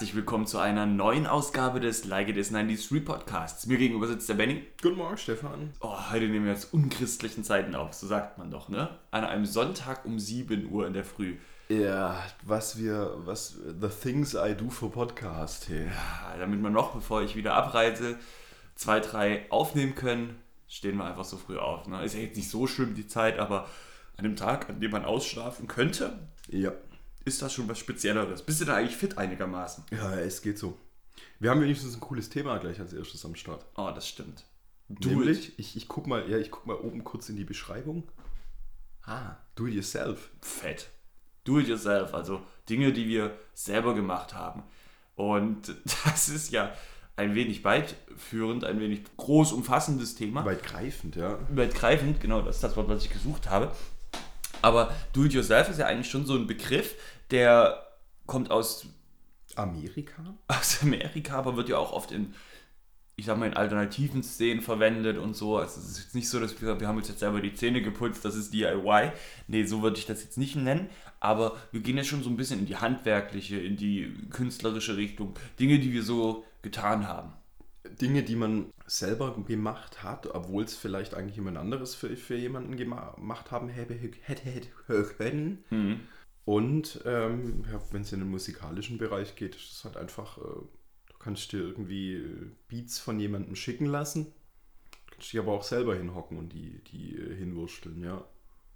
herzlich 0.00 0.16
willkommen 0.16 0.46
zu 0.46 0.56
einer 0.56 0.86
neuen 0.86 1.26
Ausgabe 1.26 1.78
des 1.78 2.06
Like 2.06 2.30
It 2.30 2.38
Is 2.38 2.48
93 2.52 3.04
Podcasts. 3.04 3.66
Mir 3.66 3.76
gegenüber 3.76 4.06
sitzt 4.06 4.30
der 4.30 4.34
Benny. 4.34 4.64
Guten 4.80 4.96
Morgen, 4.96 5.18
Stefan. 5.18 5.74
Oh, 5.82 5.94
heute 6.10 6.26
nehmen 6.26 6.46
wir 6.46 6.52
jetzt 6.54 6.72
unchristlichen 6.72 7.44
Zeiten 7.44 7.74
auf, 7.74 7.92
so 7.92 8.06
sagt 8.06 8.38
man 8.38 8.50
doch, 8.50 8.70
ne? 8.70 8.88
An 9.10 9.24
einem 9.24 9.44
Sonntag 9.44 10.06
um 10.06 10.18
7 10.18 10.70
Uhr 10.70 10.86
in 10.86 10.94
der 10.94 11.04
Früh. 11.04 11.36
Ja, 11.68 12.16
was 12.42 12.78
wir, 12.78 13.12
was, 13.26 13.58
the 13.78 13.88
things 13.88 14.32
I 14.32 14.54
do 14.56 14.70
for 14.70 14.90
Podcast, 14.90 15.68
hey. 15.68 15.88
Ja, 15.88 16.38
damit 16.38 16.62
wir 16.62 16.70
noch, 16.70 16.94
bevor 16.94 17.20
ich 17.20 17.36
wieder 17.36 17.52
abreise, 17.52 18.18
zwei, 18.76 19.00
drei 19.00 19.44
aufnehmen 19.50 19.96
können, 19.96 20.38
stehen 20.66 20.96
wir 20.96 21.04
einfach 21.04 21.26
so 21.26 21.36
früh 21.36 21.58
auf. 21.58 21.86
Ne? 21.88 22.02
Ist 22.02 22.14
ja 22.14 22.20
jetzt 22.20 22.38
nicht 22.38 22.48
so 22.48 22.66
schlimm 22.66 22.94
die 22.94 23.06
Zeit, 23.06 23.38
aber 23.38 23.68
an 24.16 24.24
dem 24.24 24.36
Tag, 24.36 24.70
an 24.70 24.80
dem 24.80 24.92
man 24.92 25.04
ausschlafen 25.04 25.68
könnte, 25.68 26.18
Ja. 26.48 26.72
Ist 27.24 27.42
das 27.42 27.52
schon 27.52 27.68
was 27.68 27.78
Spezielleres. 27.78 28.42
Bist 28.42 28.60
du 28.60 28.64
da 28.64 28.76
eigentlich 28.76 28.96
fit 28.96 29.18
einigermaßen? 29.18 29.84
Ja, 29.90 30.14
es 30.14 30.42
geht 30.42 30.58
so. 30.58 30.78
Wir 31.38 31.50
haben 31.50 31.60
wenigstens 31.60 31.94
ein 31.94 32.00
cooles 32.00 32.28
Thema 32.28 32.58
gleich 32.58 32.80
als 32.80 32.92
erstes 32.92 33.24
am 33.24 33.34
Start. 33.34 33.64
Oh, 33.76 33.90
das 33.94 34.08
stimmt. 34.08 34.44
Do 34.88 35.10
Nämlich, 35.10 35.58
ich, 35.58 35.76
ich 35.76 35.88
guck 35.88 36.06
mal, 36.06 36.28
ja, 36.28 36.38
ich 36.38 36.50
guck 36.50 36.66
mal 36.66 36.76
oben 36.76 37.04
kurz 37.04 37.28
in 37.28 37.36
die 37.36 37.44
Beschreibung. 37.44 38.04
Ah, 39.04 39.36
do 39.54 39.66
it 39.66 39.74
yourself. 39.74 40.30
fett. 40.40 40.88
Do 41.44 41.58
it 41.58 41.68
yourself, 41.68 42.12
also 42.12 42.42
Dinge, 42.68 42.92
die 42.92 43.08
wir 43.08 43.38
selber 43.54 43.94
gemacht 43.94 44.34
haben. 44.34 44.62
Und 45.14 45.74
das 46.04 46.28
ist 46.28 46.50
ja 46.50 46.74
ein 47.16 47.34
wenig 47.34 47.64
weitführend, 47.64 48.64
ein 48.64 48.80
wenig 48.80 49.02
groß 49.16 49.52
umfassendes 49.52 50.14
Thema. 50.14 50.44
Weitgreifend, 50.44 51.16
ja. 51.16 51.38
Weitgreifend, 51.50 52.20
genau, 52.20 52.42
das 52.42 52.56
ist 52.56 52.64
das 52.64 52.76
Wort, 52.76 52.88
was 52.88 53.04
ich 53.04 53.10
gesucht 53.10 53.48
habe. 53.50 53.72
Aber 54.62 54.94
do 55.12 55.24
it 55.24 55.32
yourself 55.32 55.68
ist 55.68 55.78
ja 55.78 55.86
eigentlich 55.86 56.10
schon 56.10 56.26
so 56.26 56.34
ein 56.34 56.46
Begriff, 56.46 56.94
der 57.30 57.86
kommt 58.26 58.50
aus, 58.50 58.86
Amerika? 59.56 60.22
aus 60.48 60.82
Amerika, 60.82 61.36
aber 61.36 61.56
wird 61.56 61.68
ja 61.68 61.78
auch 61.78 61.92
oft 61.92 62.12
in, 62.12 62.34
ich 63.16 63.26
sag 63.26 63.38
mal, 63.38 63.46
in 63.46 63.54
alternativen 63.54 64.22
Szenen 64.22 64.62
verwendet 64.62 65.18
und 65.18 65.34
so. 65.34 65.58
Also 65.58 65.80
es 65.80 65.90
ist 65.90 65.98
jetzt 65.98 66.14
nicht 66.14 66.28
so, 66.28 66.40
dass 66.40 66.60
wir, 66.60 66.80
wir 66.80 66.88
haben 66.88 66.96
uns 66.96 67.08
jetzt 67.08 67.20
selber 67.20 67.40
die 67.40 67.54
Zähne 67.54 67.82
geputzt, 67.82 68.24
das 68.24 68.36
ist 68.36 68.52
DIY. 68.54 69.12
Nee, 69.48 69.64
so 69.64 69.82
würde 69.82 69.98
ich 69.98 70.06
das 70.06 70.22
jetzt 70.22 70.38
nicht 70.38 70.56
nennen. 70.56 70.88
Aber 71.20 71.56
wir 71.70 71.80
gehen 71.80 71.96
jetzt 71.96 72.08
schon 72.08 72.22
so 72.22 72.30
ein 72.30 72.36
bisschen 72.36 72.60
in 72.60 72.66
die 72.66 72.76
handwerkliche, 72.76 73.58
in 73.58 73.76
die 73.76 74.14
künstlerische 74.30 74.96
Richtung. 74.96 75.34
Dinge, 75.58 75.78
die 75.78 75.92
wir 75.92 76.02
so 76.02 76.44
getan 76.62 77.06
haben. 77.06 77.32
Dinge, 77.84 78.22
die 78.22 78.36
man 78.36 78.72
selber 78.86 79.34
gemacht 79.46 80.02
hat, 80.02 80.26
obwohl 80.34 80.64
es 80.64 80.76
vielleicht 80.76 81.14
eigentlich 81.14 81.36
jemand 81.36 81.56
anderes 81.56 81.94
für, 81.94 82.14
für 82.16 82.36
jemanden 82.36 82.74
gema- 82.74 83.14
gemacht 83.14 83.50
haben 83.50 83.68
hätte, 83.68 83.94
hätte, 83.94 84.18
hätte 84.22 84.68
können. 85.16 85.64
Und 86.44 87.00
ähm, 87.04 87.64
ja, 87.70 87.80
wenn 87.92 88.02
es 88.02 88.12
in 88.12 88.20
den 88.20 88.30
musikalischen 88.30 88.98
Bereich 88.98 89.36
geht, 89.36 89.54
ist 89.54 89.72
es 89.72 89.84
halt 89.84 89.96
einfach, 89.96 90.38
äh, 90.38 90.40
du 90.42 91.18
kannst 91.18 91.52
dir 91.52 91.58
irgendwie 91.60 92.22
Beats 92.68 92.98
von 92.98 93.20
jemandem 93.20 93.54
schicken 93.56 93.86
lassen, 93.86 94.32
kannst 95.10 95.32
dich 95.32 95.40
aber 95.40 95.52
auch 95.52 95.62
selber 95.62 95.94
hinhocken 95.94 96.38
und 96.38 96.52
die, 96.52 96.82
die 96.84 97.16
äh, 97.16 97.34
hinwursteln, 97.36 98.02
ja. 98.02 98.24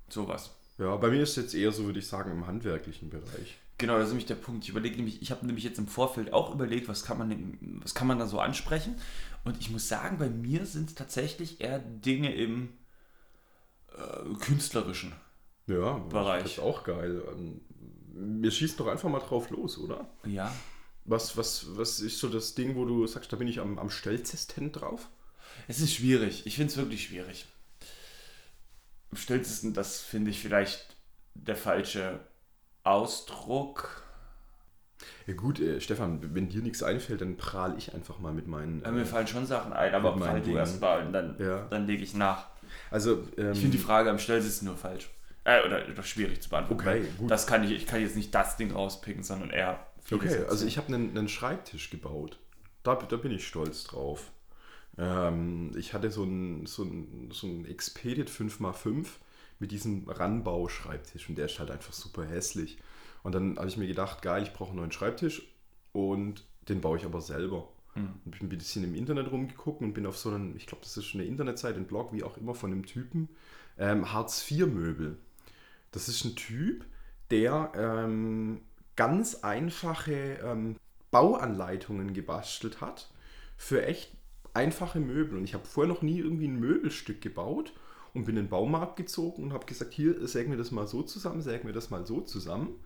Sowas. 0.08 0.56
Ja, 0.78 0.94
bei 0.96 1.10
mir 1.10 1.22
ist 1.22 1.30
es 1.30 1.36
jetzt 1.36 1.54
eher 1.54 1.72
so, 1.72 1.84
würde 1.86 2.00
ich 2.00 2.06
sagen, 2.06 2.30
im 2.30 2.46
handwerklichen 2.46 3.10
Bereich. 3.10 3.58
Genau, 3.78 3.94
das 3.94 4.04
ist 4.04 4.10
nämlich 4.10 4.26
der 4.26 4.36
Punkt. 4.36 4.64
Ich 4.64 4.70
überlege 4.70 4.96
nämlich, 4.96 5.20
ich 5.20 5.30
habe 5.30 5.44
nämlich 5.46 5.64
jetzt 5.64 5.78
im 5.78 5.88
Vorfeld 5.88 6.32
auch 6.32 6.54
überlegt, 6.54 6.88
was 6.88 7.04
kann 7.04 7.18
man, 7.18 7.58
was 7.82 7.94
kann 7.94 8.06
man 8.06 8.18
da 8.18 8.26
so 8.26 8.38
ansprechen. 8.38 8.96
Und 9.44 9.58
ich 9.60 9.70
muss 9.70 9.88
sagen, 9.88 10.18
bei 10.18 10.28
mir 10.28 10.64
sind 10.64 10.90
es 10.90 10.94
tatsächlich 10.94 11.60
eher 11.60 11.80
Dinge 11.80 12.34
im 12.34 12.72
äh, 13.96 14.34
künstlerischen. 14.40 15.12
Ja, 15.66 15.98
Bereich. 15.98 16.42
das 16.42 16.52
ist 16.52 16.58
auch 16.60 16.84
geil. 16.84 17.22
Wir 18.12 18.50
schießen 18.50 18.76
doch 18.76 18.86
einfach 18.86 19.08
mal 19.08 19.18
drauf 19.18 19.50
los, 19.50 19.78
oder? 19.78 20.08
Ja. 20.24 20.54
Was, 21.04 21.36
was, 21.36 21.76
was 21.76 22.00
ist 22.00 22.18
so 22.18 22.28
das 22.28 22.54
Ding, 22.54 22.76
wo 22.76 22.84
du 22.84 23.06
sagst, 23.06 23.32
da 23.32 23.36
bin 23.36 23.48
ich 23.48 23.60
am, 23.60 23.78
am 23.78 23.90
stolzesten 23.90 24.72
drauf? 24.72 25.08
Es 25.68 25.80
ist 25.80 25.94
schwierig. 25.94 26.46
Ich 26.46 26.56
finde 26.56 26.70
es 26.70 26.76
wirklich 26.76 27.04
schwierig. 27.04 27.46
Am 29.10 29.16
stolzesten, 29.16 29.74
das 29.74 30.00
finde 30.00 30.30
ich 30.30 30.40
vielleicht 30.40 30.96
der 31.34 31.56
falsche 31.56 32.20
Ausdruck. 32.84 34.02
Ja 35.26 35.34
gut, 35.34 35.58
äh, 35.60 35.80
Stefan, 35.80 36.34
wenn 36.34 36.48
dir 36.48 36.62
nichts 36.62 36.82
einfällt, 36.82 37.20
dann 37.20 37.36
prahl 37.36 37.76
ich 37.76 37.94
einfach 37.94 38.18
mal 38.18 38.32
mit 38.32 38.46
meinen... 38.46 38.82
Äh, 38.84 38.92
mir 38.92 39.02
Äh, 39.02 39.06
fallen 39.06 39.26
schon 39.26 39.46
Sachen 39.46 39.72
ein, 39.72 39.94
aber 39.94 40.14
prall 40.16 40.38
du 40.40 40.46
Dingen. 40.46 40.58
erst 40.58 40.80
mal 40.80 41.04
und 41.06 41.12
dann, 41.12 41.36
Ja. 41.38 41.66
dann 41.70 41.86
lege 41.86 42.02
ich 42.02 42.14
nach. 42.14 42.46
also, 42.90 43.26
ähm, 43.36 43.52
Ich 43.52 43.58
finde 43.60 43.76
die 43.76 43.82
Frage 43.82 44.10
am 44.10 44.18
stolzesten 44.18 44.66
nur 44.68 44.76
falsch. 44.76 45.10
Äh, 45.44 45.64
oder, 45.66 45.86
oder 45.88 46.02
schwierig 46.02 46.40
zu 46.42 46.48
beantworten. 46.50 46.80
Okay, 46.88 47.04
gut. 47.18 47.30
Das 47.30 47.46
kann 47.46 47.64
ich, 47.64 47.70
ich 47.72 47.86
kann 47.86 48.00
jetzt 48.00 48.16
nicht 48.16 48.34
das 48.34 48.56
Ding 48.56 48.70
rauspicken, 48.72 49.22
sondern 49.22 49.50
eher 49.50 49.86
Okay, 50.10 50.28
dazu. 50.28 50.48
also 50.50 50.66
ich 50.66 50.76
habe 50.78 50.88
einen, 50.88 51.16
einen 51.16 51.28
Schreibtisch 51.28 51.90
gebaut. 51.90 52.38
Da, 52.82 52.94
da 52.96 53.16
bin 53.16 53.32
ich 53.32 53.46
stolz 53.46 53.84
drauf. 53.84 54.30
Ähm, 54.98 55.72
ich 55.76 55.92
hatte 55.94 56.10
so 56.10 56.22
einen 56.22 56.66
so 56.66 56.82
ein, 56.84 57.30
so 57.32 57.46
ein 57.46 57.64
Expedit 57.66 58.30
5x5 58.30 59.06
mit 59.58 59.70
diesem 59.70 60.08
Ranbau-Schreibtisch 60.08 61.28
und 61.28 61.36
der 61.36 61.46
ist 61.46 61.58
halt 61.58 61.70
einfach 61.70 61.92
super 61.92 62.24
hässlich. 62.24 62.78
Und 63.22 63.34
dann 63.34 63.56
habe 63.56 63.68
ich 63.68 63.76
mir 63.76 63.86
gedacht, 63.86 64.22
geil, 64.22 64.42
ich 64.42 64.52
brauche 64.52 64.70
einen 64.70 64.78
neuen 64.78 64.92
Schreibtisch 64.92 65.48
und 65.92 66.44
den 66.68 66.80
baue 66.80 66.98
ich 66.98 67.04
aber 67.04 67.20
selber. 67.20 67.68
Und 68.24 68.38
bin 68.38 68.46
ein 68.46 68.48
bisschen 68.48 68.84
im 68.84 68.94
Internet 68.94 69.30
rumgeguckt 69.30 69.80
und 69.80 69.94
bin 69.94 70.06
auf 70.06 70.18
so 70.18 70.30
einen, 70.30 70.56
ich 70.56 70.66
glaube, 70.66 70.82
das 70.82 70.96
ist 70.96 71.14
eine 71.14 71.24
Internetseite, 71.24 71.78
ein 71.78 71.86
Blog, 71.86 72.12
wie 72.12 72.24
auch 72.24 72.36
immer, 72.36 72.54
von 72.54 72.72
einem 72.72 72.84
Typen, 72.84 73.28
ähm, 73.78 74.12
Hartz-IV-Möbel. 74.12 75.16
Das 75.92 76.08
ist 76.08 76.24
ein 76.24 76.34
Typ, 76.34 76.84
der 77.30 77.72
ähm, 77.76 78.62
ganz 78.96 79.36
einfache 79.36 80.38
ähm, 80.42 80.76
Bauanleitungen 81.10 82.12
gebastelt 82.12 82.80
hat 82.80 83.10
für 83.56 83.86
echt 83.86 84.12
einfache 84.52 84.98
Möbel. 84.98 85.38
Und 85.38 85.44
ich 85.44 85.54
habe 85.54 85.64
vorher 85.64 85.92
noch 85.92 86.02
nie 86.02 86.18
irgendwie 86.18 86.48
ein 86.48 86.58
Möbelstück 86.58 87.20
gebaut 87.20 87.72
und 88.14 88.24
bin 88.24 88.36
in 88.36 88.44
den 88.44 88.50
Baumarkt 88.50 88.96
gezogen 88.96 89.42
und 89.42 89.52
habe 89.52 89.66
gesagt, 89.66 89.92
hier, 89.92 90.26
sägen 90.26 90.50
wir 90.50 90.58
das 90.58 90.70
mal 90.70 90.86
so 90.86 91.02
zusammen, 91.02 91.42
sägen 91.42 91.66
wir 91.66 91.74
das 91.74 91.90
mal 91.90 92.06
so 92.06 92.20
zusammen. 92.20 92.80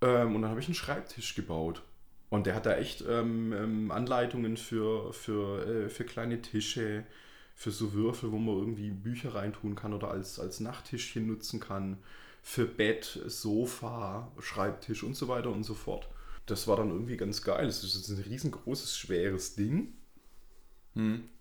Ähm, 0.00 0.34
und 0.34 0.42
dann 0.42 0.50
habe 0.50 0.60
ich 0.60 0.66
einen 0.66 0.74
Schreibtisch 0.74 1.34
gebaut. 1.34 1.82
Und 2.28 2.46
der 2.46 2.54
hat 2.54 2.66
da 2.66 2.76
echt 2.76 3.04
ähm, 3.08 3.52
ähm, 3.52 3.90
Anleitungen 3.90 4.56
für, 4.56 5.12
für, 5.12 5.66
äh, 5.66 5.88
für 5.88 6.04
kleine 6.04 6.42
Tische, 6.42 7.06
für 7.54 7.70
so 7.70 7.92
Würfel, 7.92 8.32
wo 8.32 8.38
man 8.38 8.56
irgendwie 8.56 8.90
Bücher 8.90 9.34
reintun 9.34 9.74
kann 9.74 9.94
oder 9.94 10.10
als, 10.10 10.38
als 10.38 10.60
Nachttischchen 10.60 11.26
nutzen 11.26 11.60
kann, 11.60 11.98
für 12.42 12.66
Bett, 12.66 13.20
Sofa, 13.26 14.30
Schreibtisch 14.40 15.02
und 15.02 15.16
so 15.16 15.28
weiter 15.28 15.50
und 15.50 15.64
so 15.64 15.74
fort. 15.74 16.08
Das 16.46 16.66
war 16.66 16.76
dann 16.76 16.90
irgendwie 16.90 17.16
ganz 17.16 17.42
geil. 17.42 17.66
Es 17.66 17.82
ist 17.84 18.08
ein 18.08 18.22
riesengroßes, 18.22 18.96
schweres 18.96 19.54
Ding. 19.54 19.94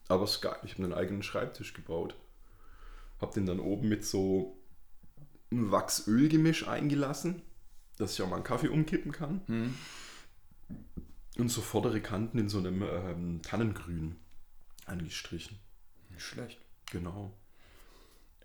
Aber 0.07 0.23
es 0.23 0.31
ist 0.31 0.41
geil. 0.41 0.57
Ich 0.63 0.73
habe 0.73 0.83
einen 0.83 0.93
eigenen 0.93 1.23
Schreibtisch 1.23 1.73
gebaut. 1.73 2.15
Habe 3.19 3.33
den 3.33 3.45
dann 3.45 3.59
oben 3.59 3.89
mit 3.89 4.05
so 4.05 4.57
einem 5.51 5.71
Wachs-Öl-Gemisch 5.71 6.67
eingelassen, 6.67 7.41
dass 7.97 8.13
ich 8.13 8.21
auch 8.21 8.29
mal 8.29 8.35
einen 8.35 8.43
Kaffee 8.43 8.67
umkippen 8.67 9.11
kann. 9.11 9.41
Und 11.37 11.49
so 11.49 11.61
vordere 11.61 12.01
Kanten 12.01 12.39
in 12.39 12.49
so 12.49 12.59
einem 12.59 12.83
ähm, 12.83 13.41
Tannengrün 13.41 14.15
angestrichen. 14.85 15.57
Nicht 16.11 16.23
schlecht. 16.23 16.59
Genau. 16.91 17.33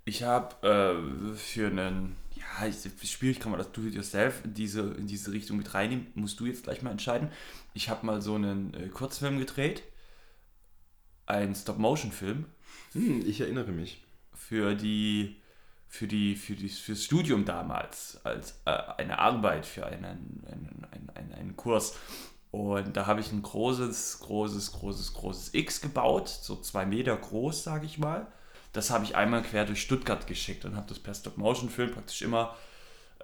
Ich 0.04 0.24
habe 0.24 0.66
äh, 0.66 1.36
für 1.36 1.68
einen, 1.68 2.16
ja, 2.34 2.66
ich, 2.66 3.10
schwierig 3.10 3.40
kann 3.40 3.52
man 3.52 3.58
das 3.58 3.72
Do-it-yourself 3.72 4.44
in 4.44 4.54
diese, 4.54 4.94
in 4.94 5.06
diese 5.06 5.32
Richtung 5.32 5.58
mit 5.58 5.74
reinnehmen, 5.74 6.08
musst 6.14 6.40
du 6.40 6.46
jetzt 6.46 6.64
gleich 6.64 6.82
mal 6.82 6.90
entscheiden. 6.90 7.30
Ich 7.72 7.88
habe 7.88 8.04
mal 8.04 8.20
so 8.20 8.34
einen 8.34 8.74
äh, 8.74 8.88
Kurzfilm 8.88 9.38
gedreht, 9.38 9.82
einen 11.26 11.54
Stop-Motion-Film 11.54 12.46
Hm, 12.92 13.24
ich 13.26 13.40
erinnere 13.40 13.72
mich. 13.72 14.01
Für 14.48 14.74
die, 14.74 15.40
für 15.88 16.06
die, 16.06 16.34
für 16.36 16.54
die, 16.54 16.68
fürs 16.68 17.04
Studium 17.04 17.44
damals, 17.44 18.20
als 18.24 18.60
äh, 18.64 18.70
eine 18.98 19.18
Arbeit 19.18 19.66
für 19.66 19.86
einen, 19.86 20.04
einen, 20.04 20.86
einen, 21.14 21.32
einen, 21.32 21.56
Kurs. 21.56 21.96
Und 22.50 22.96
da 22.96 23.06
habe 23.06 23.20
ich 23.20 23.32
ein 23.32 23.40
großes, 23.40 24.18
großes, 24.20 24.72
großes, 24.72 25.14
großes 25.14 25.54
X 25.54 25.80
gebaut, 25.80 26.28
so 26.28 26.56
zwei 26.56 26.84
Meter 26.84 27.16
groß, 27.16 27.62
sage 27.62 27.86
ich 27.86 27.98
mal. 27.98 28.26
Das 28.72 28.90
habe 28.90 29.04
ich 29.04 29.16
einmal 29.16 29.42
quer 29.42 29.64
durch 29.64 29.80
Stuttgart 29.80 30.26
geschickt 30.26 30.64
und 30.64 30.76
habe 30.76 30.88
das 30.88 30.98
per 30.98 31.14
Stop-Motion-Film 31.14 31.92
praktisch 31.92 32.22
immer, 32.22 32.56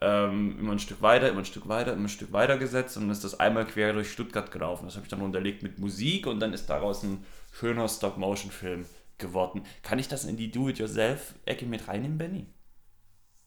ähm, 0.01 0.59
immer 0.59 0.73
ein 0.73 0.79
Stück 0.79 1.03
weiter, 1.03 1.29
immer 1.29 1.41
ein 1.41 1.47
Stück 1.47 1.69
weiter, 1.69 1.93
immer 1.93 2.05
ein 2.05 2.09
Stück 2.09 2.33
weiter 2.33 2.59
gesetzt 2.59 2.97
und 2.97 3.05
dann 3.05 3.11
ist 3.11 3.25
das 3.25 3.39
einmal 3.41 3.67
quer 3.67 3.93
durch 3.93 4.13
Stuttgart 4.13 4.51
gelaufen. 4.51 4.87
Das 4.87 4.95
habe 4.95 5.05
ich 5.05 5.11
dann 5.11 5.23
unterlegt 5.23 5.63
mit 5.63 5.79
Musik 5.79 6.27
und 6.27 6.41
dann 6.41 6.53
ist 6.53 6.67
daraus 6.67 7.03
ein 7.03 7.25
schöner 7.53 7.89
Stop-Motion-Film 7.89 8.87
geworden. 9.19 9.63
Kann 9.83 9.99
ich 9.99 10.09
das 10.09 10.25
in 10.25 10.37
die 10.37 10.51
Do-it-yourself-Ecke 10.51 11.67
mit 11.67 11.89
reinnehmen, 11.89 12.19
Benny? 12.19 12.47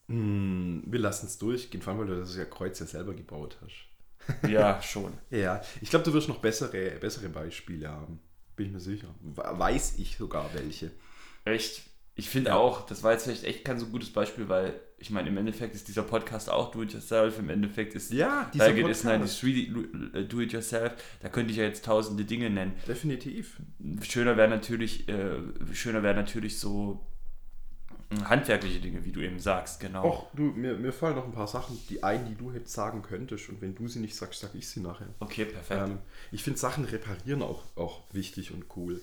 Hm, 0.08 0.84
wir 0.86 1.00
lassen 1.00 1.28
es 1.28 1.38
durchgehen, 1.38 1.82
vor 1.82 1.94
allem, 1.94 2.02
weil 2.02 2.08
du 2.08 2.20
das 2.20 2.36
ja 2.36 2.46
Kreuz 2.46 2.80
ja 2.80 2.86
selber 2.86 3.14
gebaut 3.14 3.58
hast. 3.62 3.88
Ja, 4.44 4.82
schon. 4.82 5.14
Ja, 5.32 5.62
ich 5.82 5.90
glaube, 5.90 6.06
du 6.06 6.14
wirst 6.14 6.28
noch 6.30 6.40
bessere, 6.40 6.92
bessere 7.00 7.30
Beispiele 7.30 7.90
haben. 7.90 8.20
Bin 8.56 8.68
ich 8.68 8.72
mir 8.74 8.80
sicher. 8.80 9.16
We- 9.22 9.44
Weiß 9.60 9.98
ich 9.98 10.18
sogar 10.18 10.54
welche. 10.54 10.92
Echt? 11.46 11.84
Ich 12.22 12.30
finde 12.30 12.54
auch, 12.56 12.86
das 12.86 13.02
war 13.02 13.14
jetzt 13.14 13.24
vielleicht 13.24 13.46
echt 13.46 13.66
kein 13.66 13.80
so 13.80 13.88
gutes 13.88 14.12
Beispiel, 14.12 14.48
weil 14.48 14.80
ich 15.00 15.10
meine, 15.10 15.30
im 15.30 15.38
Endeffekt 15.38 15.74
ist 15.74 15.88
dieser 15.88 16.04
Podcast 16.04 16.52
auch 16.52 16.70
Do-It-Yourself, 16.70 17.40
im 17.40 17.50
Endeffekt 17.50 17.96
ist 17.96 18.14
Ja, 18.14 18.48
dieser 18.54 18.66
Target 18.68 18.84
Podcast. 18.84 19.00
ist 19.00 19.42
93 19.42 20.30
Do-It-Yourself, 20.30 20.94
da 21.20 21.30
könnte 21.30 21.50
ich 21.50 21.58
ja 21.58 21.64
jetzt 21.64 21.84
tausende 21.84 22.24
Dinge 22.24 22.52
nennen. 22.52 22.74
Definitiv. 22.88 23.58
Schöner 24.04 24.38
wäre 24.38 24.50
natürlich, 24.50 25.10
äh, 25.10 25.40
schöner 25.74 26.04
wäre 26.04 26.14
natürlich 26.14 26.60
so 26.60 27.04
äh, 28.12 28.18
handwerkliche 28.26 28.80
Dinge, 28.80 29.04
wie 29.04 29.12
du 29.12 29.22
eben 29.22 29.40
sagst, 29.40 29.80
genau. 29.80 30.06
Och, 30.06 30.28
du, 30.36 30.44
mir, 30.44 30.76
mir 30.76 30.94
fallen 30.94 31.16
noch 31.16 31.26
ein 31.26 31.32
paar 31.32 31.48
Sachen, 31.48 31.80
die 31.90 32.04
ein, 32.04 32.28
die 32.28 32.36
du 32.36 32.54
hättest 32.54 32.76
sagen 32.76 33.02
könntest. 33.02 33.50
Und 33.50 33.64
wenn 33.64 33.74
du 33.74 33.88
sie 33.88 33.98
nicht 34.00 34.16
sagst, 34.16 34.42
sag 34.42 34.54
ich 34.54 34.68
sie 34.70 34.82
nachher. 34.82 35.08
Okay, 35.20 35.46
perfekt. 35.46 35.90
Ähm, 35.90 35.98
ich 36.32 36.44
finde 36.44 36.60
Sachen 36.60 36.86
reparieren 36.86 37.42
auch, 37.42 37.64
auch 37.76 38.02
wichtig 38.14 38.52
und 38.52 38.66
cool. 38.76 39.02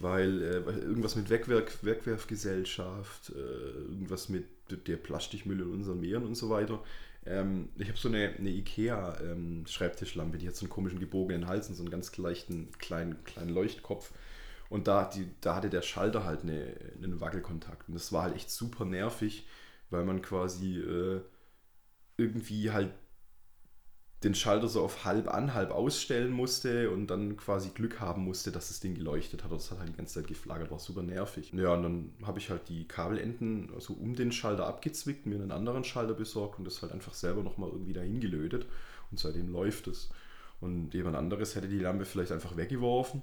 Weil 0.00 0.42
äh, 0.42 0.56
irgendwas 0.80 1.16
mit 1.16 1.28
Wegwerf, 1.30 1.84
Wegwerfgesellschaft, 1.84 3.30
äh, 3.30 3.78
irgendwas 3.88 4.28
mit 4.28 4.46
der 4.86 4.96
Plastikmüll 4.96 5.60
in 5.60 5.70
unseren 5.70 6.00
Meeren 6.00 6.24
und 6.24 6.36
so 6.36 6.48
weiter. 6.48 6.82
Ähm, 7.26 7.68
ich 7.76 7.88
habe 7.88 7.98
so 7.98 8.08
eine, 8.08 8.34
eine 8.38 8.50
Ikea-Schreibtischlampe, 8.50 10.38
die 10.38 10.48
hat 10.48 10.56
so 10.56 10.64
einen 10.64 10.70
komischen 10.70 11.00
gebogenen 11.00 11.46
Hals 11.46 11.68
und 11.68 11.74
so 11.74 11.82
einen 11.82 11.90
ganz 11.90 12.16
leichten 12.16 12.70
kleinen, 12.78 13.22
kleinen 13.24 13.50
Leuchtkopf. 13.50 14.12
Und 14.70 14.86
da, 14.86 15.04
die, 15.04 15.28
da 15.40 15.56
hatte 15.56 15.68
der 15.68 15.82
Schalter 15.82 16.24
halt 16.24 16.42
eine, 16.42 16.74
einen 17.02 17.20
Wackelkontakt. 17.20 17.88
Und 17.88 17.94
das 17.94 18.12
war 18.12 18.22
halt 18.22 18.36
echt 18.36 18.50
super 18.50 18.84
nervig, 18.84 19.46
weil 19.90 20.04
man 20.04 20.22
quasi 20.22 20.78
äh, 20.78 21.20
irgendwie 22.16 22.70
halt 22.70 22.92
den 24.22 24.34
Schalter 24.34 24.68
so 24.68 24.82
auf 24.82 25.06
halb 25.06 25.32
an, 25.32 25.54
halb 25.54 25.70
ausstellen 25.70 26.30
musste 26.30 26.90
und 26.90 27.06
dann 27.06 27.38
quasi 27.38 27.70
Glück 27.70 28.00
haben 28.00 28.24
musste, 28.24 28.52
dass 28.52 28.68
das 28.68 28.80
Ding 28.80 28.94
geleuchtet 28.94 29.44
hat. 29.44 29.52
Das 29.52 29.70
hat 29.70 29.78
halt 29.78 29.88
die 29.88 29.96
ganze 29.96 30.14
Zeit 30.14 30.26
geflaggert, 30.26 30.70
war 30.70 30.78
super 30.78 31.02
nervig. 31.02 31.52
Ja, 31.54 31.72
und 31.72 31.82
dann 31.82 32.14
habe 32.24 32.38
ich 32.38 32.50
halt 32.50 32.68
die 32.68 32.86
Kabelenden 32.86 33.72
so 33.78 33.94
um 33.94 34.14
den 34.14 34.30
Schalter 34.30 34.66
abgezwickt, 34.66 35.24
mir 35.24 35.36
einen 35.36 35.52
anderen 35.52 35.84
Schalter 35.84 36.12
besorgt 36.12 36.58
und 36.58 36.66
das 36.66 36.82
halt 36.82 36.92
einfach 36.92 37.14
selber 37.14 37.42
nochmal 37.42 37.70
irgendwie 37.70 37.94
dahin 37.94 38.20
gelötet. 38.20 38.66
Und 39.10 39.18
seitdem 39.18 39.50
läuft 39.50 39.86
es. 39.86 40.10
Und 40.60 40.92
jemand 40.92 41.16
anderes 41.16 41.54
hätte 41.54 41.68
die 41.68 41.78
Lampe 41.78 42.04
vielleicht 42.04 42.32
einfach 42.32 42.56
weggeworfen 42.58 43.22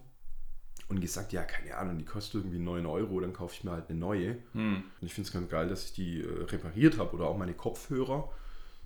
und 0.89 1.01
gesagt, 1.01 1.31
ja, 1.33 1.43
keine 1.43 1.77
Ahnung, 1.77 1.99
die 1.99 2.05
kostet 2.05 2.41
irgendwie 2.41 2.59
9 2.59 2.87
Euro, 2.87 3.19
dann 3.19 3.33
kaufe 3.33 3.53
ich 3.53 3.63
mir 3.63 3.71
halt 3.71 3.89
eine 3.89 3.99
neue. 3.99 4.37
Hm. 4.53 4.83
Und 4.99 5.05
ich 5.05 5.13
finde 5.13 5.27
es 5.27 5.33
ganz 5.33 5.49
geil, 5.49 5.67
dass 5.67 5.85
ich 5.85 5.93
die 5.93 6.21
äh, 6.21 6.43
repariert 6.45 6.97
habe 6.97 7.13
oder 7.15 7.25
auch 7.25 7.37
meine 7.37 7.53
Kopfhörer. 7.53 8.31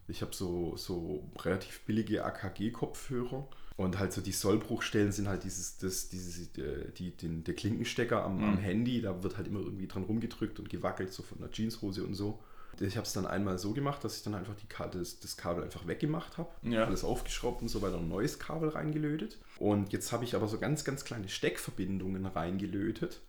Ich 0.08 0.22
habe 0.22 0.36
so, 0.36 0.76
so 0.78 1.24
relativ 1.40 1.82
billige 1.86 2.26
AKG-Kopfhörer 2.26 3.48
und 3.78 3.98
halt 4.00 4.14
so 4.14 4.22
die 4.22 4.32
Sollbruchstellen 4.32 5.12
sind 5.12 5.28
halt 5.28 5.44
dieses, 5.44 5.78
das, 5.78 6.10
dieses, 6.10 6.56
äh, 6.58 6.92
die, 6.98 7.12
den, 7.16 7.44
der 7.44 7.56
Klinkenstecker 7.56 8.24
am, 8.24 8.44
am 8.44 8.52
Mhm. 8.56 8.58
Handy, 8.58 9.02
da 9.02 9.24
wird 9.24 9.38
halt 9.38 9.48
immer 9.48 9.60
irgendwie 9.62 9.88
dran 9.88 10.04
rumgedrückt 10.04 10.60
und 10.60 10.70
gewackelt, 10.70 11.14
so 11.14 11.24
von 11.24 11.40
der 11.40 11.50
Jeanshose 11.52 12.04
und 12.04 12.14
so. 12.14 12.40
Ich 12.80 12.98
habe 12.98 13.06
es 13.06 13.14
dann 13.14 13.28
einmal 13.28 13.60
so 13.60 13.74
gemacht, 13.74 14.04
dass 14.04 14.18
ich 14.18 14.24
dann 14.24 14.34
einfach 14.34 14.56
die 14.56 14.66
das, 14.92 15.20
das 15.20 15.38
Kabel 15.38 15.64
einfach 15.64 15.86
weggemacht 15.88 16.38
habe, 16.38 16.50
Ja. 16.64 16.86
alles 16.86 17.04
aufgeschraubt 17.04 17.62
und 17.62 17.68
so 17.68 17.82
weiter, 17.82 17.98
ein 17.98 18.08
neues 18.10 18.40
Kabel 18.40 18.70
reingelötet. 18.70 19.40
Und 19.60 19.92
jetzt 19.94 20.12
habe 20.12 20.24
ich 20.24 20.36
aber 20.36 20.48
so 20.48 20.58
ganz, 20.58 20.84
ganz 20.84 21.04
kleine 21.06 21.30
Steckverbindungen 21.30 22.26
reingelötet 22.26 23.22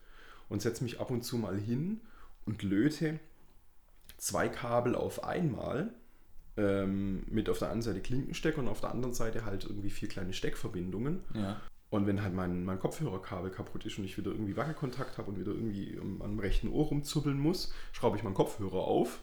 und 0.48 0.62
setze 0.62 0.82
mich 0.84 1.00
ab 1.00 1.10
und 1.10 1.22
zu 1.22 1.36
mal 1.36 1.58
hin 1.58 2.00
und 2.46 2.62
löte 2.62 3.18
zwei 4.16 4.48
Kabel 4.48 4.94
auf 4.94 5.24
einmal 5.24 5.92
ähm, 6.56 7.24
mit 7.28 7.48
auf 7.48 7.58
der 7.58 7.70
einen 7.70 7.82
Seite 7.82 8.00
Klinkenstecker 8.00 8.58
und 8.58 8.68
auf 8.68 8.80
der 8.80 8.90
anderen 8.90 9.14
Seite 9.14 9.44
halt 9.44 9.64
irgendwie 9.64 9.90
vier 9.90 10.08
kleine 10.08 10.32
Steckverbindungen. 10.32 11.20
Ja. 11.34 11.60
Und 11.90 12.06
wenn 12.06 12.22
halt 12.22 12.34
mein, 12.34 12.64
mein 12.64 12.80
Kopfhörerkabel 12.80 13.50
kaputt 13.50 13.84
ist 13.84 13.98
und 13.98 14.04
ich 14.04 14.16
wieder 14.16 14.30
irgendwie 14.30 14.56
Wackelkontakt 14.56 15.18
habe 15.18 15.30
und 15.30 15.38
wieder 15.38 15.52
irgendwie 15.52 15.98
am, 16.00 16.22
am 16.22 16.38
rechten 16.38 16.68
Ohr 16.68 16.86
rumzuppeln 16.86 17.38
muss, 17.38 17.72
schraube 17.92 18.16
ich 18.16 18.22
meinen 18.22 18.34
Kopfhörer 18.34 18.78
auf 18.78 19.20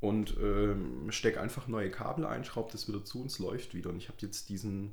und 0.00 0.36
ähm, 0.40 1.10
stecke 1.10 1.40
einfach 1.40 1.68
neue 1.68 1.90
Kabel 1.90 2.24
ein, 2.24 2.44
schraube 2.44 2.72
das 2.72 2.88
wieder 2.88 3.04
zu 3.04 3.20
und 3.20 3.26
es 3.26 3.38
läuft 3.38 3.74
wieder. 3.74 3.90
Und 3.90 3.98
ich 3.98 4.08
habe 4.08 4.18
jetzt 4.20 4.48
diesen, 4.48 4.92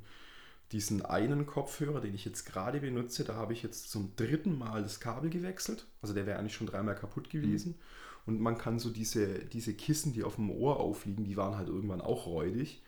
diesen 0.72 1.04
einen 1.04 1.46
Kopfhörer, 1.46 2.00
den 2.00 2.14
ich 2.14 2.24
jetzt 2.24 2.44
gerade 2.44 2.80
benutze, 2.80 3.24
da 3.24 3.36
habe 3.36 3.54
ich 3.54 3.62
jetzt 3.62 3.90
zum 3.90 4.14
dritten 4.16 4.58
Mal 4.58 4.82
das 4.82 5.00
Kabel 5.00 5.30
gewechselt. 5.30 5.86
Also 6.02 6.12
der 6.12 6.26
wäre 6.26 6.38
eigentlich 6.38 6.54
schon 6.54 6.66
dreimal 6.66 6.94
kaputt 6.94 7.30
gewesen. 7.30 7.76
Und 8.26 8.40
man 8.40 8.58
kann 8.58 8.78
so 8.78 8.90
diese, 8.90 9.38
diese 9.46 9.72
Kissen, 9.74 10.12
die 10.12 10.24
auf 10.24 10.34
dem 10.34 10.50
Ohr 10.50 10.80
aufliegen, 10.80 11.24
die 11.24 11.36
waren 11.36 11.56
halt 11.56 11.68
irgendwann 11.68 12.00
auch 12.00 12.26
räudig. 12.26 12.82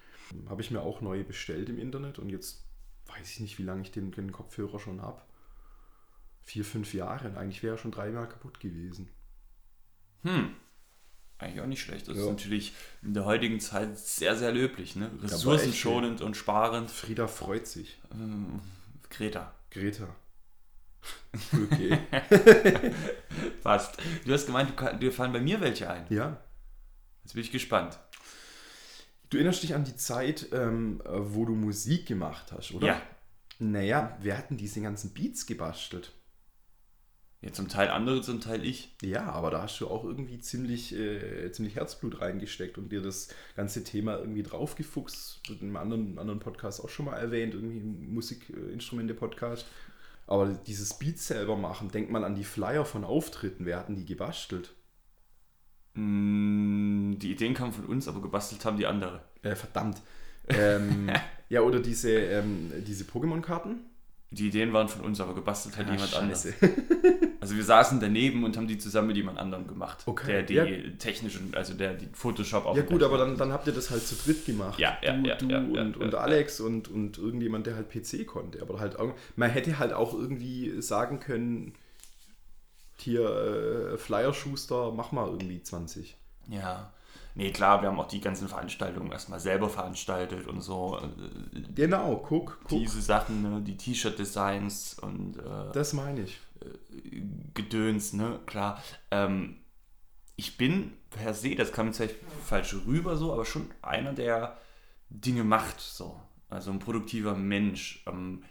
Habe 0.48 0.60
ich 0.60 0.70
mir 0.70 0.82
auch 0.82 1.00
neue 1.00 1.24
bestellt 1.24 1.68
im 1.68 1.78
Internet 1.78 2.18
und 2.18 2.28
jetzt 2.28 2.64
weiß 3.06 3.30
ich 3.30 3.40
nicht, 3.40 3.58
wie 3.58 3.62
lange 3.62 3.82
ich 3.82 3.90
den, 3.92 4.10
den 4.10 4.32
Kopfhörer 4.32 4.78
schon 4.78 5.00
habe. 5.00 5.22
Vier, 6.42 6.64
fünf 6.64 6.92
Jahre. 6.92 7.28
Und 7.28 7.36
eigentlich 7.36 7.62
wäre 7.62 7.76
er 7.76 7.78
schon 7.78 7.92
dreimal 7.92 8.28
kaputt 8.28 8.60
gewesen. 8.60 9.08
Hm. 10.22 10.50
Eigentlich 11.38 11.60
auch 11.62 11.66
nicht 11.66 11.80
schlecht. 11.82 12.08
Das 12.08 12.16
ist 12.16 12.24
Ja. 12.24 12.30
natürlich 12.30 12.74
in 13.02 13.14
der 13.14 13.24
heutigen 13.24 13.60
Zeit 13.60 13.96
sehr, 13.98 14.36
sehr 14.36 14.52
löblich. 14.52 14.96
Ne? 14.96 15.10
Ressourcenschonend 15.22 16.20
und 16.20 16.36
sparend. 16.36 16.90
Frieda 16.90 17.28
freut 17.28 17.66
sich. 17.66 18.00
Ähm, 18.12 18.60
Greta. 19.08 19.54
Greta. 19.70 20.14
Okay. 21.52 21.98
Passt. 23.62 23.98
Du 24.24 24.32
hast 24.32 24.46
gemeint, 24.46 24.72
dir 25.00 25.12
fallen 25.12 25.32
bei 25.32 25.40
mir 25.40 25.60
welche 25.60 25.88
ein. 25.88 26.06
ja. 26.08 26.42
Jetzt 27.22 27.34
bin 27.34 27.42
ich 27.42 27.52
gespannt. 27.52 27.98
Du 29.28 29.36
erinnerst 29.36 29.62
dich 29.62 29.74
an 29.74 29.84
die 29.84 29.96
Zeit, 29.96 30.48
ähm, 30.52 31.02
äh, 31.04 31.10
wo 31.12 31.44
du 31.44 31.54
Musik 31.54 32.06
gemacht 32.06 32.52
hast, 32.52 32.72
oder? 32.72 32.86
Ja. 32.86 33.02
Naja, 33.58 34.16
wir 34.22 34.38
hatten 34.38 34.56
diese 34.56 34.80
ganzen 34.80 35.12
Beats 35.12 35.44
gebastelt. 35.44 36.12
Ja, 37.40 37.52
zum 37.52 37.68
Teil 37.68 37.88
andere, 37.88 38.20
zum 38.22 38.40
Teil 38.40 38.64
ich. 38.64 38.96
Ja, 39.00 39.30
aber 39.30 39.50
da 39.50 39.62
hast 39.62 39.78
du 39.80 39.86
auch 39.86 40.04
irgendwie 40.04 40.40
ziemlich, 40.40 40.92
äh, 40.92 41.52
ziemlich 41.52 41.76
Herzblut 41.76 42.20
reingesteckt 42.20 42.78
und 42.78 42.90
dir 42.90 43.00
das 43.00 43.28
ganze 43.54 43.84
Thema 43.84 44.18
irgendwie 44.18 44.42
draufgefuchst. 44.42 45.42
In 45.48 45.60
einem 45.60 45.76
anderen, 45.76 46.18
anderen 46.18 46.40
Podcast 46.40 46.82
auch 46.82 46.88
schon 46.88 47.06
mal 47.06 47.16
erwähnt, 47.16 47.54
irgendwie 47.54 47.80
Musikinstrumente-Podcast. 47.80 49.66
Aber 50.28 50.46
dieses 50.48 50.94
Beat 50.94 51.18
selber 51.18 51.56
machen, 51.56 51.90
denkt 51.90 52.10
man 52.10 52.22
an 52.22 52.34
die 52.36 52.44
Flyer 52.44 52.84
von 52.84 53.02
Auftritten. 53.04 53.64
Wer 53.66 53.78
hatten 53.78 53.96
die 53.96 54.04
gebastelt? 54.04 54.74
Mm, 55.94 57.18
Die 57.18 57.32
Ideen 57.32 57.54
kamen 57.54 57.72
von 57.72 57.86
uns, 57.86 58.06
aber 58.08 58.20
gebastelt 58.22 58.64
haben 58.64 58.76
die 58.76 58.86
andere. 58.86 59.22
Äh, 59.42 59.56
verdammt. 59.56 60.00
Ähm, 60.48 61.10
ja, 61.48 61.62
oder 61.62 61.80
diese, 61.80 62.10
ähm, 62.12 62.70
diese 62.86 63.04
Pokémon-Karten? 63.04 63.80
Die 64.30 64.48
Ideen 64.48 64.72
waren 64.74 64.88
von 64.88 65.00
uns, 65.00 65.20
aber 65.20 65.34
gebastelt 65.34 65.76
hat 65.78 65.86
Ah, 65.88 65.92
jemand 65.92 66.14
anders. 66.14 66.46
Also 67.40 67.54
wir 67.54 67.64
saßen 67.64 68.00
daneben 68.00 68.42
und 68.44 68.56
haben 68.56 68.66
die 68.66 68.78
zusammen 68.78 69.08
mit 69.08 69.16
jemand 69.16 69.38
anderem 69.38 69.66
gemacht. 69.66 70.02
Okay, 70.06 70.26
Der 70.26 70.42
die 70.42 70.54
ja. 70.54 70.66
technischen, 70.98 71.54
also 71.54 71.74
der 71.74 71.94
die 71.94 72.08
Photoshop 72.12 72.66
auf 72.66 72.76
Ja 72.76 72.82
gut, 72.82 73.02
aber 73.02 73.16
dann, 73.16 73.36
dann 73.36 73.52
habt 73.52 73.66
ihr 73.68 73.72
das 73.72 73.90
halt 73.90 74.04
zu 74.04 74.16
dritt 74.16 74.44
gemacht. 74.44 74.78
Ja, 74.78 74.98
ja, 75.02 75.12
du, 75.12 75.28
ja, 75.28 75.34
du 75.36 75.46
ja, 75.46 75.58
und, 75.58 75.96
und 75.96 76.14
Alex 76.14 76.60
und, 76.60 76.88
und 76.88 77.18
irgendjemand, 77.18 77.66
der 77.66 77.76
halt 77.76 77.90
PC 77.90 78.26
konnte. 78.26 78.60
Aber 78.60 78.80
halt 78.80 78.98
auch, 78.98 79.14
man 79.36 79.50
hätte 79.50 79.78
halt 79.78 79.92
auch 79.92 80.14
irgendwie 80.14 80.82
sagen 80.82 81.20
können, 81.20 81.74
hier 82.96 83.92
äh, 83.92 83.98
Flyer-Schuster, 83.98 84.92
mach 84.92 85.12
mal 85.12 85.28
irgendwie 85.28 85.62
20. 85.62 86.16
Ja. 86.48 86.92
Nee, 87.34 87.52
klar, 87.52 87.82
wir 87.82 87.88
haben 87.88 88.00
auch 88.00 88.08
die 88.08 88.20
ganzen 88.20 88.48
Veranstaltungen 88.48 89.12
erstmal 89.12 89.38
selber 89.40 89.68
veranstaltet 89.68 90.46
und 90.48 90.60
so. 90.60 90.98
äh, 91.00 91.60
Genau, 91.74 92.16
guck, 92.16 92.58
guck. 92.64 92.80
Diese 92.80 93.00
Sachen, 93.00 93.42
ne? 93.42 93.62
die 93.62 93.76
T-Shirt-Designs 93.76 94.98
und 94.98 95.36
äh, 95.38 95.72
Das 95.72 95.92
meine 95.92 96.22
ich. 96.22 96.38
Gedöns, 97.54 98.12
ne, 98.12 98.40
klar. 98.46 98.82
Ähm, 99.10 99.56
ich 100.36 100.56
bin 100.56 100.92
per 101.10 101.34
se, 101.34 101.54
das 101.54 101.72
kam 101.72 101.86
jetzt 101.86 101.98
vielleicht 101.98 102.16
falsch 102.44 102.74
rüber 102.86 103.16
so, 103.16 103.32
aber 103.32 103.44
schon 103.44 103.70
einer, 103.82 104.12
der 104.12 104.58
Dinge 105.10 105.44
macht, 105.44 105.80
so. 105.80 106.20
Also 106.48 106.70
ein 106.70 106.78
produktiver 106.78 107.34
Mensch. 107.34 108.02
Ähm, 108.06 108.42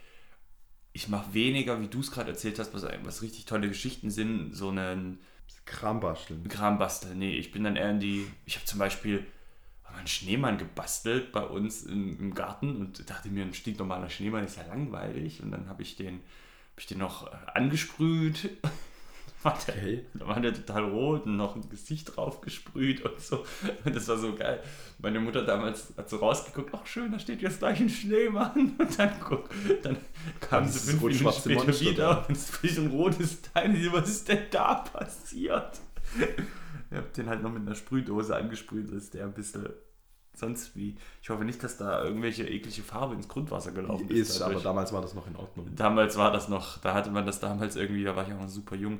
ich 0.92 1.08
mache 1.08 1.34
weniger, 1.34 1.80
wie 1.80 1.88
du 1.88 2.00
es 2.00 2.10
gerade 2.10 2.30
erzählt 2.30 2.58
hast, 2.58 2.74
was, 2.74 2.86
was 3.04 3.22
richtig 3.22 3.44
tolle 3.44 3.68
Geschichten 3.68 4.10
sind, 4.10 4.54
so 4.54 4.70
einen 4.70 5.20
Kram 5.64 6.00
basteln. 6.00 6.48
Kram 6.48 6.78
basteln. 6.78 7.18
Nee, 7.18 7.36
ich 7.36 7.52
bin 7.52 7.64
dann 7.64 7.76
eher 7.76 7.90
in 7.90 8.00
die. 8.00 8.26
Ich 8.46 8.56
habe 8.56 8.64
zum 8.64 8.78
Beispiel 8.78 9.26
einen 9.96 10.06
Schneemann 10.06 10.58
gebastelt 10.58 11.32
bei 11.32 11.42
uns 11.42 11.82
im, 11.82 12.18
im 12.18 12.34
Garten 12.34 12.76
und 12.76 13.08
dachte 13.10 13.28
mir, 13.28 13.44
ein 13.44 13.54
stinknormaler 13.54 14.10
Schneemann 14.10 14.44
ist 14.44 14.56
ja 14.56 14.66
langweilig. 14.66 15.42
Und 15.42 15.50
dann 15.50 15.68
habe 15.68 15.82
ich 15.82 15.96
den, 15.96 16.14
hab 16.72 16.78
ich 16.78 16.86
den 16.86 16.98
noch 16.98 17.26
äh, 17.26 17.36
angesprüht. 17.54 18.50
War 19.42 19.56
der, 19.66 19.74
Okay. 19.74 20.04
Da 20.14 20.26
war 20.26 20.40
der 20.40 20.52
total 20.52 20.84
rot 20.84 21.26
und 21.26 21.36
noch 21.36 21.54
ein 21.54 21.68
Gesicht 21.68 22.16
drauf 22.16 22.40
gesprüht 22.40 23.02
und 23.04 23.20
so. 23.20 23.44
Und 23.84 23.94
das 23.94 24.08
war 24.08 24.16
so 24.16 24.34
geil. 24.34 24.60
Meine 24.98 25.20
Mutter 25.20 25.44
damals 25.44 25.92
hat 25.96 26.10
so 26.10 26.16
rausgeguckt, 26.16 26.70
ach 26.74 26.84
schön, 26.86 27.12
da 27.12 27.20
steht 27.20 27.40
jetzt 27.42 27.60
gleich 27.60 27.80
ein 27.80 27.88
Schneemann. 27.88 28.74
Und 28.78 28.98
dann, 28.98 29.12
guck, 29.20 29.48
dann 29.82 29.96
kam 30.40 30.66
sie 30.66 30.80
fünf 30.90 31.02
Minuten 31.02 31.32
später 31.32 31.64
Monster 31.64 31.80
wieder 31.80 32.08
da. 32.14 32.24
und 32.26 32.36
es 32.36 32.50
ist 32.64 32.78
ein 32.78 32.88
rotes 32.88 33.42
Teil. 33.42 33.92
Was 33.92 34.08
ist 34.08 34.28
denn 34.28 34.42
da 34.50 34.74
passiert? 34.74 35.80
Ich 36.90 36.96
habe 36.96 37.06
den 37.16 37.28
halt 37.28 37.42
noch 37.42 37.52
mit 37.52 37.62
einer 37.62 37.76
Sprühdose 37.76 38.34
angesprüht, 38.34 38.92
dass 38.92 39.10
der 39.10 39.26
ein 39.26 39.34
bisschen 39.34 39.68
sonst 40.38 40.76
wie. 40.76 40.96
Ich 41.22 41.30
hoffe 41.30 41.44
nicht, 41.44 41.62
dass 41.62 41.76
da 41.76 42.02
irgendwelche 42.02 42.48
eklige 42.48 42.82
Farbe 42.82 43.14
ins 43.14 43.28
Grundwasser 43.28 43.72
gelaufen 43.72 44.08
ist. 44.10 44.30
Ist, 44.30 44.42
aber 44.42 44.60
damals 44.60 44.92
war 44.92 45.02
das 45.02 45.14
noch 45.14 45.26
in 45.26 45.36
Ordnung. 45.36 45.74
Damals 45.76 46.16
war 46.16 46.32
das 46.32 46.48
noch, 46.48 46.78
da 46.78 46.94
hatte 46.94 47.10
man 47.10 47.26
das 47.26 47.40
damals 47.40 47.76
irgendwie, 47.76 48.04
da 48.04 48.14
war 48.16 48.26
ich 48.26 48.32
auch 48.34 48.40
noch 48.40 48.48
super 48.48 48.76
jung. 48.76 48.98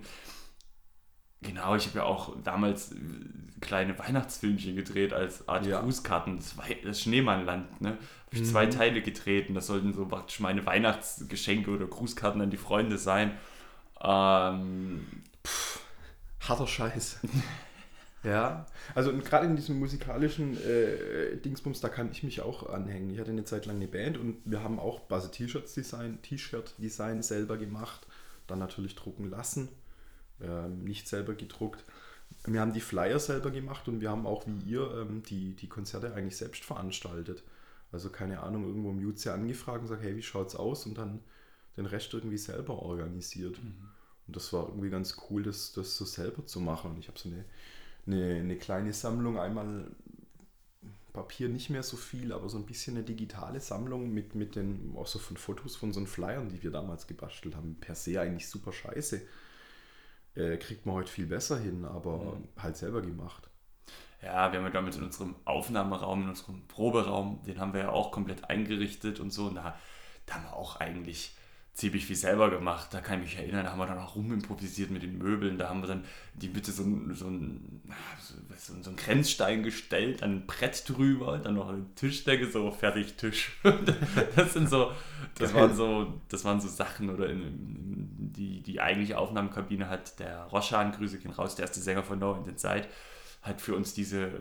Genau, 1.41 1.77
ich 1.77 1.87
habe 1.87 1.99
ja 1.99 2.05
auch 2.05 2.35
damals 2.43 2.91
äh, 2.93 2.97
kleine 3.61 3.97
Weihnachtsfilmchen 3.97 4.75
gedreht 4.75 5.13
als 5.13 5.49
Art 5.49 5.65
Ja. 5.67 5.81
Grußkarten. 5.81 6.41
Das, 6.85 7.01
Schneemannland, 7.01 7.81
ne? 7.81 7.91
Habe 7.91 8.37
ich 8.37 8.45
zwei 8.45 8.67
Mhm. 8.67 8.71
Teile 8.73 9.03
gedreht 9.03 9.49
und 9.49 9.55
das 9.55 9.69
sollten 9.69 9.93
so 9.93 10.05
praktisch 10.07 10.41
meine 10.41 10.67
Weihnachtsgeschenke 10.67 11.71
oder 11.71 11.87
Grußkarten 11.87 12.41
an 12.41 12.51
die 12.51 12.57
Freunde 12.57 12.99
sein. 12.99 13.33
Ähm, 14.03 15.07
Harter 16.41 16.67
Scheiß. 16.67 17.21
ja, 18.25 18.67
also 18.95 19.17
gerade 19.17 19.47
in 19.47 19.57
diesem 19.57 19.79
musikalischen 19.79 20.57
äh, 20.65 21.37
Dingsbums, 21.37 21.81
da 21.81 21.89
kann 21.89 22.11
ich 22.11 22.23
mich 22.23 22.41
auch 22.41 22.69
anhängen. 22.69 23.11
Ich 23.11 23.21
hatte 23.21 23.31
eine 23.31 23.45
Zeit 23.45 23.67
lang 23.67 23.77
eine 23.77 23.87
Band 23.87 24.19
und 24.19 24.39
wir 24.45 24.63
haben 24.63 24.79
auch 24.79 25.01
Base 25.01 25.31
T-Shirts 25.31 25.75
Design, 25.75 26.21
T-Shirt-Design 26.23 27.23
selber 27.23 27.57
gemacht, 27.57 28.07
dann 28.47 28.59
natürlich 28.59 28.97
drucken 28.97 29.31
lassen, 29.31 29.69
ähm, 30.43 30.85
nicht 30.85 31.07
selber 31.09 31.35
gedruckt. 31.35 31.85
Wir 32.45 32.61
haben 32.61 32.73
die 32.73 32.81
Flyer 32.81 33.19
selber 33.19 33.51
gemacht 33.51 33.89
und 33.89 34.01
wir 34.01 34.11
haben 34.11 34.27
auch 34.27 34.45
wie 34.47 34.71
ihr 34.71 34.91
ähm, 35.01 35.23
die, 35.23 35.55
die 35.55 35.69
Konzerte 35.69 36.13
eigentlich 36.15 36.37
selbst 36.37 36.65
veranstaltet. 36.65 37.43
Also 37.93 38.11
keine 38.11 38.41
Ahnung, 38.43 38.67
irgendwo 38.67 38.91
im 38.91 39.01
Jutze 39.01 39.33
angefragt 39.33 39.79
und 39.79 39.85
gesagt, 39.85 40.03
hey, 40.03 40.17
wie 40.17 40.23
schaut's 40.23 40.55
aus? 40.55 40.87
Und 40.87 40.99
dann 40.99 41.21
den 41.77 41.87
Rest 41.87 42.13
irgendwie 42.13 42.39
selber 42.39 42.83
organisiert. 42.83 43.59
Und 43.59 44.37
das 44.37 44.53
war 44.53 44.67
irgendwie 44.67 44.91
ganz 44.91 45.17
cool, 45.31 45.43
das, 45.43 45.73
das 45.73 45.97
so 45.97 46.05
selber 46.05 46.45
zu 46.45 46.61
machen. 46.61 46.91
Und 46.91 46.99
ich 46.99 47.09
habe 47.09 47.19
so 47.19 47.29
eine, 47.31 47.45
eine, 48.09 48.41
eine 48.41 48.57
kleine 48.57 48.93
Sammlung, 48.93 49.39
einmal 49.39 49.91
Papier 51.13 51.49
nicht 51.49 51.71
mehr 51.71 51.83
so 51.83 51.97
viel, 51.97 52.33
aber 52.33 52.49
so 52.49 52.59
ein 52.59 52.67
bisschen 52.67 52.97
eine 52.97 53.05
digitale 53.05 53.61
Sammlung 53.61 54.13
mit, 54.13 54.35
mit 54.35 54.57
den, 54.57 54.95
auch 54.97 55.07
so 55.07 55.19
von 55.19 55.37
Fotos 55.37 55.75
von 55.75 55.93
so 55.93 56.05
Flyern, 56.05 56.49
die 56.49 56.63
wir 56.63 56.71
damals 56.71 57.07
gebastelt 57.07 57.57
haben. 57.57 57.77
Per 57.81 57.95
se 57.95 58.21
eigentlich 58.21 58.49
super 58.49 58.73
scheiße. 58.73 59.23
Äh, 60.37 60.57
kriegt 60.59 60.87
man 60.87 60.95
heute 60.95 61.11
viel 61.11 61.27
besser 61.27 61.59
hin, 61.59 61.85
aber 61.85 62.37
halt 62.57 62.77
selber 62.77 63.03
gemacht. 63.03 63.49
Ja, 64.23 64.53
wir 64.53 64.59
haben 64.59 64.67
ja 64.67 64.71
damals 64.71 64.97
in 64.97 65.05
unserem 65.05 65.35
Aufnahmeraum, 65.45 66.23
in 66.23 66.29
unserem 66.29 66.67
Proberaum, 66.69 67.43
den 67.47 67.59
haben 67.59 67.73
wir 67.73 67.81
ja 67.81 67.91
auch 67.91 68.13
komplett 68.13 68.49
eingerichtet 68.49 69.21
und 69.21 69.33
so. 69.33 69.47
Und 69.47 69.57
da, 69.57 69.79
da 70.27 70.35
haben 70.35 70.45
wir 70.45 70.55
auch 70.55 70.77
eigentlich 70.77 71.37
ziemlich 71.79 72.07
viel 72.07 72.17
selber 72.17 72.51
gemacht. 72.51 72.89
Da 72.91 73.01
kann 73.01 73.23
ich 73.23 73.27
mich 73.27 73.39
erinnern, 73.39 73.65
da 73.65 73.71
haben 73.71 73.79
wir 73.79 73.87
dann 73.87 73.99
auch 73.99 74.17
rumimprovisiert 74.17 74.91
mit 74.91 75.05
den 75.05 75.17
Möbeln. 75.17 75.59
Da 75.59 75.69
haben 75.69 75.81
wir 75.81 75.87
dann 75.87 76.05
die 76.35 76.49
Bitte 76.49 76.73
so, 76.73 76.83
so, 77.13 77.29
ein, 77.29 77.83
so, 78.57 78.75
so 78.83 78.91
einen 78.91 78.97
Grenzstein 78.97 79.63
gestellt, 79.63 80.23
dann 80.23 80.39
ein 80.39 80.47
Brett 80.47 80.89
drüber, 80.89 81.39
dann 81.39 81.55
noch 81.55 81.69
eine 81.69 81.87
Tischdecke, 81.95 82.51
so 82.51 82.73
fertig 82.73 83.15
Tisch. 83.15 83.53
Das 84.35 84.55
sind 84.55 84.69
so, 84.69 84.91
das 85.39 85.55
waren 85.55 85.75
so, 85.75 86.21
das 86.29 86.45
waren 86.45 86.61
so 86.61 86.67
Sachen 86.67 87.11
oder 87.11 87.29
in, 87.29 87.43
in, 87.43 88.33
die, 88.33 88.61
die 88.61 88.81
eigentliche 88.81 89.17
Aufnahmekabine 89.17 89.89
hat 89.89 90.19
der 90.19 90.45
Roschan, 90.47 90.91
Grüße 90.91 91.19
gehen 91.19 91.31
raus, 91.31 91.55
der 91.55 91.67
erste 91.67 91.81
Sänger 91.81 92.03
von 92.03 92.19
No 92.19 92.35
in 92.35 92.45
den 92.45 92.57
Zeit, 92.57 92.89
hat 93.43 93.61
für 93.61 93.77
uns 93.77 93.95
diese 93.95 94.27
äh, 94.27 94.41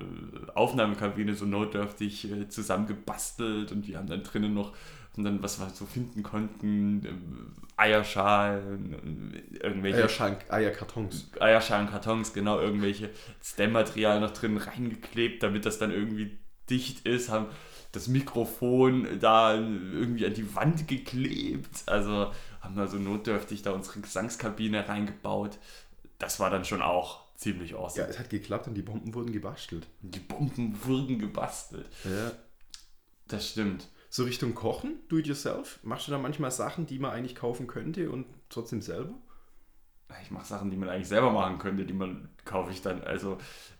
Aufnahmekabine 0.55 1.35
so 1.35 1.45
notdürftig 1.45 2.31
äh, 2.31 2.49
zusammengebastelt 2.49 3.71
und 3.71 3.87
wir 3.87 3.99
haben 3.99 4.07
dann 4.07 4.23
drinnen 4.23 4.55
noch 4.55 4.73
und 5.17 5.23
dann, 5.23 5.41
was 5.41 5.59
wir 5.59 5.69
so 5.71 5.85
finden 5.85 6.23
konnten, 6.23 7.05
ähm, 7.05 7.53
Eierschalen, 7.75 9.33
äh, 9.53 9.57
irgendwelche 9.65 9.97
Eierschank, 9.97 10.45
Eierkartons. 10.49 11.31
Eierschalenkartons, 11.39 12.33
genau, 12.33 12.59
irgendwelche 12.59 13.09
Stem-Material 13.43 14.19
noch 14.19 14.31
drin 14.31 14.57
reingeklebt, 14.57 15.43
damit 15.43 15.65
das 15.65 15.79
dann 15.79 15.91
irgendwie 15.91 16.37
dicht 16.69 17.05
ist, 17.07 17.29
haben 17.29 17.47
das 17.91 18.07
Mikrofon 18.07 19.19
da 19.19 19.55
irgendwie 19.55 20.25
an 20.25 20.33
die 20.33 20.55
Wand 20.55 20.87
geklebt, 20.87 21.83
also 21.87 22.31
haben 22.61 22.75
wir 22.75 22.87
so 22.87 22.97
notdürftig 22.97 23.61
da 23.61 23.71
unsere 23.71 24.01
Gesangskabine 24.01 24.87
reingebaut. 24.87 25.57
Das 26.19 26.39
war 26.39 26.49
dann 26.49 26.65
schon 26.65 26.81
auch 26.81 27.21
ziemlich 27.35 27.71
Ja, 27.71 27.77
awesome. 27.77 28.07
es 28.07 28.19
hat 28.19 28.29
geklappt 28.29 28.67
und 28.67 28.73
die 28.73 28.81
Bomben 28.81 29.13
wurden 29.13 29.31
gebastelt. 29.31 29.87
Die 30.01 30.19
Bomben 30.19 30.77
wurden 30.83 31.19
gebastelt. 31.19 31.87
Ja. 32.03 32.31
Das 33.27 33.49
stimmt. 33.49 33.87
So 34.09 34.23
Richtung 34.23 34.55
Kochen, 34.55 34.95
do 35.09 35.17
it 35.17 35.27
yourself? 35.27 35.79
Machst 35.83 36.07
du 36.07 36.11
da 36.11 36.17
manchmal 36.17 36.51
Sachen, 36.51 36.85
die 36.85 36.97
man 36.99 37.11
eigentlich 37.11 37.35
kaufen 37.35 37.67
könnte 37.67 38.09
und 38.09 38.25
trotzdem 38.49 38.81
selber? 38.81 39.13
Ich 40.23 40.31
mache 40.31 40.45
Sachen, 40.45 40.71
die 40.71 40.77
man 40.77 40.87
eigentlich 40.89 41.09
selber 41.09 41.31
machen 41.31 41.59
könnte, 41.59 41.85
die 41.85 41.93
man 41.93 42.29
kaufe 42.45 42.71
ich 42.71 42.81
dann. 42.81 43.03
Also, 43.03 43.37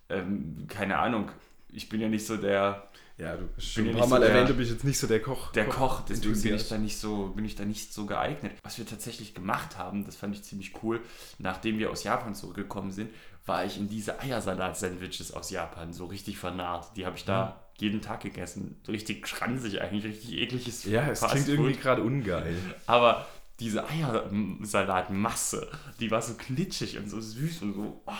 ähm, 0.10 0.66
keine 0.68 0.98
Ahnung. 0.98 1.32
Ich 1.70 1.88
bin 1.90 2.02
ja 2.02 2.10
nicht 2.10 2.26
so 2.26 2.36
der, 2.38 2.88
Ja, 3.18 3.36
du 3.36 3.50
hast 3.56 3.66
schon 3.74 3.88
ein 3.88 3.96
paar 3.96 4.04
so 4.04 4.10
Mal 4.10 4.20
der- 4.20 4.30
erwähnt, 4.30 4.50
du 4.50 4.54
bist 4.54 4.72
jetzt 4.72 4.84
nicht 4.84 5.00
so 5.00 5.08
der 5.08 5.22
Koch. 5.22 5.52
der 5.54 5.68
Koch, 5.68 6.02
deswegen 6.02 6.40
bin 6.42 6.56
ich, 6.56 6.68
da 6.70 6.78
nicht 6.78 6.98
so, 6.98 7.28
bin 7.36 7.46
ich 7.46 7.56
da 7.56 7.66
nicht 7.66 7.94
so 7.94 8.06
geeignet. 8.06 8.54
Was 8.64 8.78
wir 8.78 8.86
tatsächlich 8.86 9.34
gemacht 9.34 9.78
haben, 9.78 10.06
das 10.06 10.16
fand 10.16 10.36
ich 10.36 10.44
ziemlich 10.44 10.74
cool, 10.84 11.02
nachdem 11.40 11.80
wir 11.80 11.90
aus 11.92 12.04
Japan 12.04 12.36
zurückgekommen 12.36 12.92
sind, 12.92 13.10
war 13.46 13.66
ich 13.66 13.78
in 13.78 13.90
diese 13.90 14.20
Eiersalat-Sandwiches 14.20 15.34
aus 15.34 15.50
Japan 15.50 15.94
so 15.94 16.06
richtig 16.06 16.38
vernarrt. 16.38 16.92
Die 16.96 17.06
habe 17.06 17.18
ich 17.18 17.26
da 17.26 17.64
jeden 17.80 18.02
Tag 18.02 18.22
gegessen. 18.22 18.78
Richtig 18.88 19.28
schranzig 19.28 19.82
eigentlich, 19.82 20.06
richtig 20.06 20.34
ekliges 20.38 20.84
Ja, 20.86 21.10
es 21.10 21.20
Fast 21.20 21.34
klingt 21.34 21.48
Food. 21.48 21.56
irgendwie 21.60 21.80
gerade 21.80 22.02
ungeil. 22.04 22.56
Aber 22.86 23.28
diese 23.60 23.86
Eiersalatmasse, 23.88 25.68
die 26.00 26.12
war 26.12 26.22
so 26.22 26.36
glitschig 26.36 26.98
und 26.98 27.10
so 27.10 27.20
süß 27.20 27.62
und 27.64 27.74
so. 27.74 28.02
oh, 28.06 28.12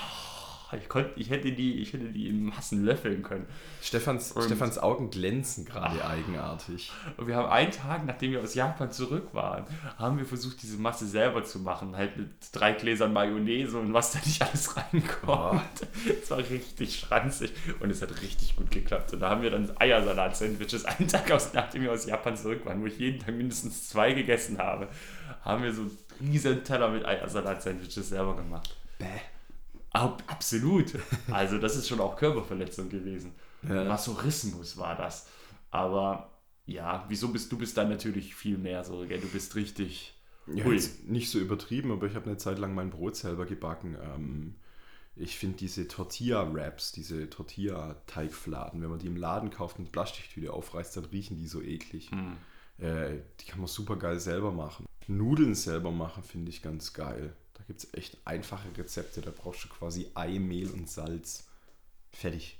ich, 0.74 0.90
konnte, 0.90 1.12
ich, 1.16 1.30
hätte 1.30 1.52
die, 1.52 1.76
ich 1.82 1.94
hätte 1.94 2.10
die 2.12 2.28
in 2.28 2.44
Massen 2.44 2.84
löffeln 2.84 3.24
können. 3.24 3.46
Stefans, 3.82 4.32
Und- 4.34 4.44
Stefans 4.44 4.78
Augen 4.78 5.10
glänzen 5.10 5.64
gerade 5.66 6.04
eigenartig. 6.06 6.92
Und 7.16 7.28
wir 7.28 7.36
haben 7.36 7.50
einen 7.50 7.72
Tag, 7.72 8.06
nachdem 8.06 8.32
wir 8.32 8.42
aus 8.42 8.54
Japan 8.54 8.92
zurück 8.92 9.30
waren, 9.34 9.66
haben 9.98 10.18
wir 10.18 10.26
versucht, 10.26 10.62
diese 10.62 10.78
Masse 10.78 11.06
selber 11.08 11.44
zu 11.44 11.60
machen. 11.60 11.96
Halt 11.96 12.18
mit 12.18 12.30
drei 12.52 12.74
Gläsern 12.74 13.14
Mayonnaise 13.14 13.78
und 13.78 13.94
was 13.94 14.12
da 14.12 14.20
nicht 14.26 14.42
alles 14.42 14.76
reinkommt. 14.76 15.62
Es 16.22 16.30
war 16.32 16.40
richtig 16.40 17.00
schranzig 17.00 17.52
und 17.80 17.90
es 17.90 18.02
hat 18.02 18.22
richtig 18.22 18.56
gut 18.56 18.72
geklappt. 18.72 19.14
Und 19.14 19.20
da 19.22 19.30
haben 19.30 19.42
wir 19.42 19.52
dann 19.52 19.72
Eiersalat-Sandwiches 19.80 20.86
einen 20.86 21.08
Tag 21.08 21.32
aus, 21.32 21.54
nachdem 21.54 21.84
wir 21.84 21.92
aus 21.92 22.06
Japan 22.06 22.36
zurück 22.36 22.66
waren, 22.66 22.82
wo 22.82 22.86
ich 22.88 22.98
jeden 22.98 23.20
Tag 23.20 23.36
mindestens 23.36 23.88
zwei 23.90 24.14
gegessen 24.14 24.58
habe, 24.58 24.88
haben 25.44 25.64
wir 25.64 25.74
so 25.74 25.84
einen 25.84 25.98
riesen 26.20 26.64
Teller 26.64 26.90
mit 26.90 27.06
Eiersalat-Sandwiches 27.06 28.10
selber 28.10 28.36
gemacht. 28.36 28.76
Bäh. 29.00 29.06
Ab, 29.92 30.24
absolut. 30.28 30.94
Also 31.32 31.58
das 31.58 31.76
ist 31.76 31.88
schon 31.88 32.00
auch 32.00 32.16
Körperverletzung 32.16 32.90
gewesen. 32.90 33.34
Ja. 33.68 33.84
Masochismus 33.84 34.78
war 34.78 34.96
das. 34.96 35.28
Aber 35.72 36.32
ja, 36.66 37.06
wieso 37.08 37.30
bist 37.30 37.52
du 37.52 37.58
bist 37.58 37.78
dann 37.78 37.90
natürlich 37.90 38.36
viel 38.36 38.58
mehr 38.58 38.84
so, 38.84 39.06
gell? 39.08 39.20
Du 39.20 39.28
bist 39.28 39.56
richtig. 39.56 40.14
Ja, 40.48 40.66
nicht 41.06 41.30
so 41.30 41.40
übertrieben, 41.40 41.92
aber 41.92 42.08
ich 42.08 42.16
habe 42.16 42.28
eine 42.28 42.38
Zeit 42.38 42.58
lang 42.58 42.74
mein 42.74 42.90
Brot 42.90 43.18
selber 43.18 43.46
gebacken. 43.46 43.98
Ähm, 44.02 44.56
ich 45.16 45.38
finde 45.38 45.58
diese 45.58 45.88
Tortilla-Wraps, 45.88 46.94
diese 46.94 47.30
Tortilla-Teigfladen, 47.30 48.82
wenn 48.82 48.90
man 48.90 49.00
die 49.00 49.08
im 49.08 49.18
Laden 49.18 49.50
kauft 49.50 49.80
und 49.80 49.92
Plastiktüte 49.92 50.54
aufreißt, 50.54 50.96
dann 50.96 51.06
riechen 51.06 51.38
die 51.38 51.48
so 51.48 51.62
eklig. 51.62 52.12
Hm. 52.12 52.38
Äh, 52.78 53.20
die 53.40 53.46
kann 53.46 53.60
man 53.60 53.68
super 53.68 53.96
geil 53.98 54.20
selber 54.20 54.52
machen. 54.52 54.86
Nudeln 55.08 55.56
selber 55.56 55.92
machen 55.92 56.24
finde 56.24 56.50
ich 56.50 56.62
ganz 56.62 56.94
geil. 56.94 57.34
Gibt 57.68 57.84
es 57.84 57.94
echt 57.94 58.18
einfache 58.26 58.70
Rezepte. 58.78 59.22
Da 59.22 59.32
brauchst 59.32 59.66
du 59.66 59.68
quasi 59.68 60.08
Ei, 60.16 60.40
Mehl 60.40 60.72
und 60.72 60.90
Salz. 60.90 61.48
Fertig. 62.12 62.58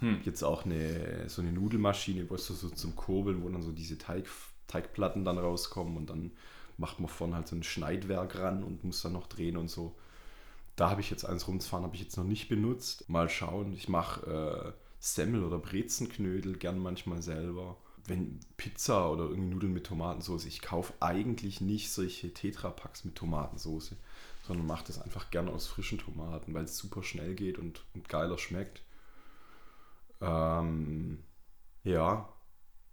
Hm. 0.00 0.20
Jetzt 0.24 0.42
auch 0.42 0.64
eine, 0.64 1.28
so 1.28 1.42
eine 1.42 1.52
Nudelmaschine, 1.52 2.28
wo 2.28 2.34
es 2.34 2.46
so, 2.46 2.54
so 2.54 2.68
zum 2.68 2.96
Kurbeln, 2.96 3.42
wo 3.42 3.48
dann 3.48 3.62
so 3.62 3.70
diese 3.70 3.98
Teig, 3.98 4.26
Teigplatten 4.66 5.24
dann 5.24 5.38
rauskommen 5.38 5.96
und 5.96 6.10
dann 6.10 6.32
macht 6.76 6.98
man 6.98 7.08
vorne 7.08 7.36
halt 7.36 7.46
so 7.46 7.54
ein 7.54 7.62
Schneidwerk 7.62 8.36
ran 8.38 8.64
und 8.64 8.82
muss 8.82 9.02
dann 9.02 9.12
noch 9.12 9.28
drehen 9.28 9.56
und 9.56 9.70
so. 9.70 9.94
Da 10.74 10.90
habe 10.90 11.00
ich 11.00 11.10
jetzt 11.10 11.24
eins 11.24 11.46
rumzufahren, 11.46 11.84
habe 11.84 11.94
ich 11.94 12.02
jetzt 12.02 12.16
noch 12.16 12.24
nicht 12.24 12.48
benutzt. 12.48 13.08
Mal 13.08 13.28
schauen. 13.28 13.72
Ich 13.72 13.88
mache 13.88 14.74
äh, 14.76 14.82
Semmel 14.98 15.44
oder 15.44 15.58
Brezenknödel 15.58 16.56
gern 16.56 16.78
manchmal 16.78 17.22
selber. 17.22 17.76
Wenn 18.06 18.40
Pizza 18.56 19.10
oder 19.12 19.24
irgendwie 19.24 19.54
Nudeln 19.54 19.72
mit 19.72 19.86
Tomatensauce, 19.86 20.46
ich 20.46 20.60
kaufe 20.60 20.92
eigentlich 20.98 21.60
nicht 21.60 21.92
solche 21.92 22.34
Tetrapacks 22.34 23.04
mit 23.04 23.14
Tomatensauce, 23.14 23.94
sondern 24.42 24.66
mache 24.66 24.84
das 24.86 25.00
einfach 25.00 25.30
gerne 25.30 25.50
aus 25.52 25.68
frischen 25.68 25.98
Tomaten, 25.98 26.52
weil 26.54 26.64
es 26.64 26.76
super 26.76 27.02
schnell 27.02 27.34
geht 27.34 27.58
und, 27.58 27.84
und 27.94 28.08
geiler 28.08 28.38
schmeckt. 28.38 28.82
Ähm, 30.20 31.22
ja, 31.84 32.28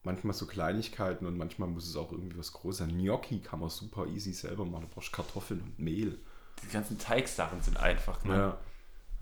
manchmal 0.04 0.34
so 0.34 0.46
Kleinigkeiten 0.46 1.26
und 1.26 1.38
manchmal 1.38 1.70
muss 1.70 1.88
es 1.88 1.96
auch 1.96 2.12
irgendwie 2.12 2.38
was 2.38 2.54
Großes 2.54 2.88
sein. 2.88 2.98
Gnocchi 2.98 3.40
kann 3.40 3.60
man 3.60 3.70
super 3.70 4.08
easy 4.08 4.34
selber 4.34 4.66
machen. 4.66 4.88
Du 4.88 4.96
brauchst 4.96 5.12
Kartoffeln 5.12 5.62
und 5.62 5.80
Mehl. 5.80 6.20
Die 6.64 6.72
ganzen 6.72 6.98
Teigsachen 6.98 7.62
sind 7.62 7.78
einfach, 7.78 8.24
ne? 8.24 8.58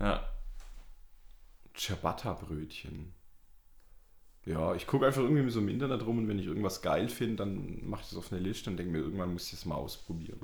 Ja. 0.00 0.28
Ciabatta-Brötchen. 1.74 3.14
Ja, 4.44 4.74
ich 4.74 4.86
gucke 4.86 5.06
einfach 5.06 5.22
irgendwie 5.22 5.50
so 5.50 5.60
im 5.60 5.68
Internet 5.68 6.04
rum 6.06 6.18
und 6.18 6.28
wenn 6.28 6.38
ich 6.38 6.46
irgendwas 6.46 6.80
geil 6.82 7.08
finde, 7.08 7.36
dann 7.36 7.86
mache 7.88 8.02
ich 8.02 8.08
das 8.08 8.18
auf 8.18 8.32
eine 8.32 8.40
Liste 8.40 8.70
und 8.70 8.76
denke 8.76 8.92
mir, 8.92 8.98
irgendwann 8.98 9.32
muss 9.32 9.46
ich 9.46 9.50
das 9.52 9.66
mal 9.66 9.74
ausprobieren. 9.74 10.40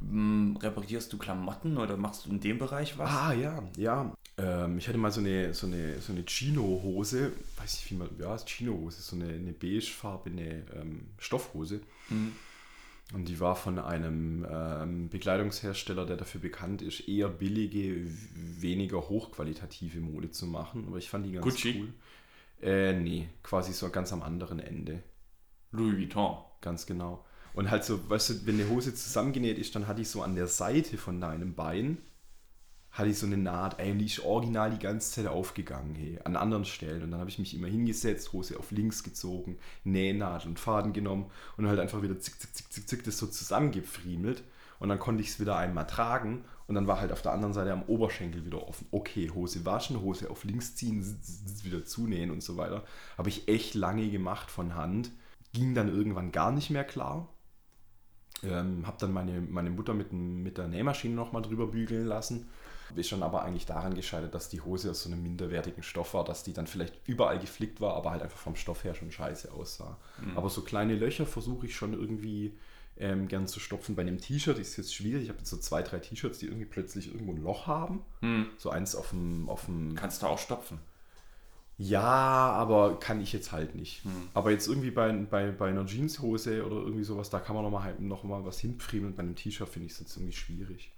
Hm, 0.00 0.56
reparierst 0.60 1.12
du 1.12 1.18
Klamotten 1.18 1.76
oder 1.76 1.96
machst 1.96 2.26
du 2.26 2.30
in 2.30 2.40
dem 2.40 2.58
Bereich 2.58 2.98
was? 2.98 3.10
Ah, 3.10 3.32
ja, 3.32 3.62
ja. 3.76 4.12
Ähm, 4.38 4.78
ich 4.78 4.88
hatte 4.88 4.98
mal 4.98 5.10
so 5.10 5.20
eine, 5.20 5.52
so 5.52 5.66
eine, 5.66 6.00
so 6.00 6.12
eine 6.12 6.24
Chino-Hose, 6.24 7.32
weiß 7.58 7.74
nicht, 7.74 7.90
wie 7.90 7.94
man, 7.96 8.08
ja, 8.18 8.34
ist 8.34 8.46
Chino-Hose, 8.46 9.02
so 9.02 9.16
eine, 9.16 9.28
eine 9.28 9.52
beigefarbene 9.52 10.64
ähm, 10.74 11.10
Stoffhose. 11.18 11.80
Hm. 12.08 12.32
Und 13.12 13.28
die 13.28 13.40
war 13.40 13.56
von 13.56 13.78
einem 13.78 14.46
ähm, 14.48 15.08
Bekleidungshersteller, 15.08 16.06
der 16.06 16.16
dafür 16.16 16.40
bekannt 16.40 16.80
ist, 16.80 17.08
eher 17.08 17.28
billige, 17.28 18.06
weniger 18.34 19.08
hochqualitative 19.08 20.00
Mode 20.00 20.30
zu 20.30 20.46
machen. 20.46 20.84
Aber 20.86 20.98
ich 20.98 21.10
fand 21.10 21.26
die 21.26 21.32
ganz 21.32 21.44
Gucci? 21.44 21.80
cool. 21.80 21.92
Äh, 22.62 22.92
nee, 22.92 23.28
quasi 23.42 23.72
so 23.72 23.90
ganz 23.90 24.12
am 24.12 24.22
anderen 24.22 24.60
Ende. 24.60 25.02
Louis 25.72 25.96
Vuitton. 25.96 26.36
Ganz 26.60 26.86
genau. 26.86 27.24
Und 27.54 27.70
halt 27.70 27.84
so, 27.84 28.08
weißt 28.08 28.30
du, 28.30 28.46
wenn 28.46 28.60
eine 28.60 28.68
Hose 28.68 28.94
zusammengenäht 28.94 29.58
ist, 29.58 29.74
dann 29.74 29.86
hatte 29.86 30.02
ich 30.02 30.08
so 30.08 30.22
an 30.22 30.34
der 30.34 30.46
Seite 30.46 30.98
von 30.98 31.20
deinem 31.20 31.54
Bein, 31.54 31.98
hatte 32.90 33.10
ich 33.10 33.18
so 33.18 33.26
eine 33.26 33.36
Naht, 33.36 33.78
ey, 33.78 33.96
die 33.96 34.06
ist 34.06 34.20
original 34.20 34.70
die 34.70 34.78
ganze 34.78 35.12
Zeit 35.12 35.26
aufgegangen, 35.26 35.94
hey, 35.94 36.18
an 36.24 36.36
anderen 36.36 36.64
Stellen. 36.64 37.02
Und 37.02 37.12
dann 37.12 37.20
habe 37.20 37.30
ich 37.30 37.38
mich 37.38 37.54
immer 37.54 37.68
hingesetzt, 37.68 38.32
Hose 38.32 38.58
auf 38.58 38.72
links 38.72 39.02
gezogen, 39.02 39.58
Nähnadel 39.84 40.48
und 40.48 40.58
Faden 40.58 40.92
genommen 40.92 41.30
und 41.56 41.68
halt 41.68 41.78
einfach 41.78 42.02
wieder 42.02 42.18
zick, 42.18 42.40
zick, 42.40 42.54
zick, 42.54 42.72
zick, 42.72 42.88
zick, 42.88 43.04
das 43.04 43.18
so 43.18 43.26
zusammengefriemelt. 43.26 44.42
Und 44.80 44.88
dann 44.88 44.98
konnte 44.98 45.22
ich 45.22 45.28
es 45.28 45.40
wieder 45.40 45.56
einmal 45.56 45.86
tragen 45.86 46.44
und 46.66 46.74
dann 46.74 46.86
war 46.86 47.00
halt 47.00 47.12
auf 47.12 47.20
der 47.20 47.32
anderen 47.32 47.52
Seite 47.52 47.72
am 47.72 47.82
Oberschenkel 47.82 48.46
wieder 48.46 48.66
offen. 48.66 48.86
Okay, 48.90 49.30
Hose 49.30 49.66
waschen, 49.66 50.00
Hose 50.00 50.30
auf 50.30 50.44
links 50.44 50.74
ziehen, 50.74 51.04
wieder 51.62 51.84
zunähen 51.84 52.30
und 52.30 52.42
so 52.42 52.56
weiter. 52.56 52.84
Habe 53.18 53.28
ich 53.28 53.46
echt 53.46 53.74
lange 53.74 54.08
gemacht 54.08 54.50
von 54.50 54.74
Hand. 54.74 55.10
Ging 55.52 55.74
dann 55.74 55.88
irgendwann 55.88 56.32
gar 56.32 56.50
nicht 56.50 56.70
mehr 56.70 56.84
klar. 56.84 57.28
Ähm, 58.42 58.86
habe 58.86 58.96
dann 59.00 59.12
meine, 59.12 59.40
meine 59.40 59.70
Mutter 59.70 59.94
mit, 59.94 60.12
mit 60.12 60.58
der 60.58 60.68
Nähmaschine 60.68 61.14
nochmal 61.14 61.42
drüber 61.42 61.66
bügeln 61.66 62.06
lassen. 62.06 62.48
Ist 62.96 63.12
dann 63.12 63.22
aber 63.22 63.44
eigentlich 63.44 63.66
daran 63.66 63.94
gescheitert, 63.94 64.34
dass 64.34 64.48
die 64.48 64.60
Hose 64.62 64.90
aus 64.90 65.02
so 65.04 65.10
einem 65.10 65.22
minderwertigen 65.22 65.82
Stoff 65.82 66.14
war, 66.14 66.24
dass 66.24 66.42
die 66.42 66.52
dann 66.52 66.66
vielleicht 66.66 66.94
überall 67.06 67.38
geflickt 67.38 67.80
war, 67.80 67.94
aber 67.94 68.10
halt 68.10 68.22
einfach 68.22 68.38
vom 68.38 68.56
Stoff 68.56 68.82
her 68.82 68.94
schon 68.94 69.12
scheiße 69.12 69.52
aussah. 69.52 69.96
Aber 70.34 70.50
so 70.50 70.62
kleine 70.62 70.96
Löcher 70.96 71.24
versuche 71.24 71.66
ich 71.66 71.76
schon 71.76 71.92
irgendwie 71.92 72.52
ähm, 72.98 73.28
gern 73.28 73.46
zu 73.46 73.60
stopfen. 73.60 73.94
Bei 73.94 74.02
einem 74.02 74.18
T-Shirt 74.18 74.58
ist 74.58 74.76
jetzt 74.76 74.92
schwierig. 74.92 75.22
Ich 75.22 75.28
habe 75.28 75.38
jetzt 75.38 75.50
so 75.50 75.56
zwei, 75.58 75.82
drei 75.82 76.00
T-Shirts, 76.00 76.38
die 76.38 76.46
irgendwie 76.46 76.66
plötzlich 76.66 77.12
irgendwo 77.12 77.32
ein 77.32 77.42
Loch 77.42 77.66
haben. 77.68 78.00
So 78.58 78.70
eins 78.70 78.96
auf 78.96 79.10
dem, 79.10 79.48
auf 79.48 79.66
dem 79.66 79.94
Kannst 79.94 80.22
du 80.22 80.26
auch 80.26 80.38
stopfen. 80.38 80.78
Ja, 81.82 82.02
aber 82.02 82.98
kann 83.00 83.22
ich 83.22 83.32
jetzt 83.32 83.52
halt 83.52 83.74
nicht. 83.74 84.02
Aber 84.34 84.50
jetzt 84.50 84.68
irgendwie 84.68 84.90
bei, 84.90 85.10
bei, 85.12 85.50
bei 85.50 85.70
einer 85.70 85.86
Jeanshose 85.86 86.66
oder 86.66 86.76
irgendwie 86.76 87.04
sowas, 87.04 87.30
da 87.30 87.40
kann 87.40 87.54
man 87.56 87.64
nochmal 87.64 87.94
noch 87.98 88.22
mal 88.22 88.44
was 88.44 88.60
hinfriemeln. 88.60 89.14
Bei 89.14 89.22
einem 89.22 89.34
T-Shirt 89.34 89.66
finde 89.66 89.86
ich 89.86 89.92
es 89.92 90.00
jetzt 90.00 90.14
irgendwie 90.14 90.36
schwierig. 90.36 90.92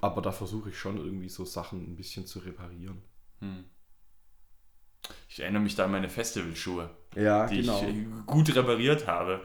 Aber 0.00 0.22
da 0.22 0.30
versuche 0.30 0.68
ich 0.68 0.78
schon 0.78 0.98
irgendwie 0.98 1.28
so 1.28 1.44
Sachen 1.44 1.82
ein 1.82 1.96
bisschen 1.96 2.26
zu 2.26 2.38
reparieren. 2.38 3.02
Ich 5.28 5.40
erinnere 5.40 5.62
mich 5.62 5.74
da 5.74 5.86
an 5.86 5.90
meine 5.90 6.08
Festivalschuhe, 6.08 6.88
Ja, 7.16 7.46
die 7.46 7.58
ich 7.60 7.68
äh, 7.68 8.06
gut 8.24 8.54
repariert 8.54 9.08
habe. 9.08 9.40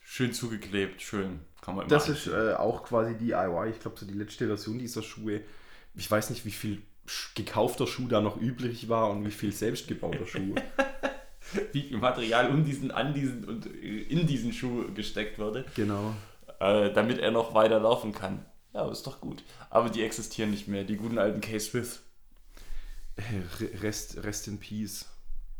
Schön 0.00 0.32
zugeklebt, 0.32 1.02
schön. 1.02 1.40
Kann 1.60 1.76
man 1.76 1.84
immer 1.86 1.90
Das 1.94 2.08
ist 2.08 2.28
äh, 2.28 2.54
auch 2.54 2.82
quasi 2.84 3.14
DIY. 3.18 3.70
Ich 3.70 3.80
glaube, 3.80 3.98
so 4.00 4.06
die 4.06 4.14
letzte 4.14 4.46
Version 4.46 4.78
dieser 4.78 5.02
Schuhe. 5.02 5.42
Ich 5.94 6.10
weiß 6.10 6.30
nicht, 6.30 6.46
wie 6.46 6.50
viel 6.50 6.82
gekaufter 7.34 7.86
Schuh 7.86 8.08
da 8.08 8.20
noch 8.20 8.36
übrig 8.36 8.88
war 8.88 9.10
und 9.10 9.24
wie 9.26 9.30
viel 9.30 9.52
selbstgebauter 9.52 10.26
Schuh. 10.26 10.54
wie 11.72 11.82
viel 11.82 11.98
Material 11.98 12.50
um 12.50 12.64
diesen, 12.64 12.90
an 12.90 13.12
diesen 13.14 13.44
und 13.44 13.66
in 13.66 14.26
diesen 14.26 14.52
Schuh 14.52 14.92
gesteckt 14.94 15.38
wurde, 15.38 15.64
genau. 15.74 16.14
äh, 16.60 16.92
damit 16.92 17.18
er 17.18 17.30
noch 17.30 17.54
weiter 17.54 17.80
laufen 17.80 18.12
kann. 18.12 18.44
Ja, 18.72 18.90
ist 18.90 19.06
doch 19.06 19.20
gut. 19.20 19.44
Aber 19.68 19.90
die 19.90 20.02
existieren 20.02 20.50
nicht 20.50 20.66
mehr, 20.68 20.84
die 20.84 20.96
guten 20.96 21.18
alten 21.18 21.40
K-Swiss 21.40 22.02
Re- 23.18 23.82
Rest, 23.82 24.22
Rest 24.24 24.48
in 24.48 24.58
Peace. 24.58 25.06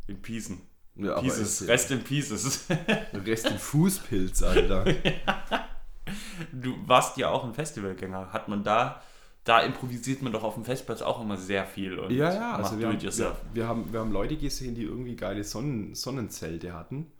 in 0.07 0.21
Piesen. 0.21 0.61
Ja, 0.95 1.19
Pieces, 1.19 1.61
es- 1.61 1.67
Rest 1.67 1.91
in 1.91 2.03
Pieces. 2.03 2.65
Rest 3.13 3.47
in 3.47 3.59
Fußpilz, 3.59 4.41
Alter. 4.43 4.85
du 6.51 6.75
warst 6.87 7.17
ja 7.17 7.29
auch 7.29 7.43
ein 7.43 7.53
Festivalgänger. 7.53 8.33
Hat 8.33 8.47
man 8.47 8.63
da, 8.63 9.01
da 9.43 9.59
improvisiert 9.61 10.21
man 10.21 10.31
doch 10.31 10.43
auf 10.43 10.53
dem 10.53 10.63
Festplatz 10.63 11.01
auch 11.01 11.21
immer 11.21 11.37
sehr 11.37 11.65
viel 11.65 11.99
und 11.99 12.11
Ja, 12.11 12.33
ja, 12.33 12.55
also 12.55 12.79
wir 12.79 12.87
haben, 12.87 13.01
wir, 13.01 13.37
wir, 13.53 13.67
haben, 13.67 13.91
wir 13.91 13.99
haben 13.99 14.11
Leute 14.11 14.37
gesehen, 14.37 14.75
die 14.75 14.83
irgendwie 14.83 15.15
geile 15.15 15.43
Sonnen, 15.43 15.95
Sonnenzelte 15.95 16.73
hatten. 16.73 17.11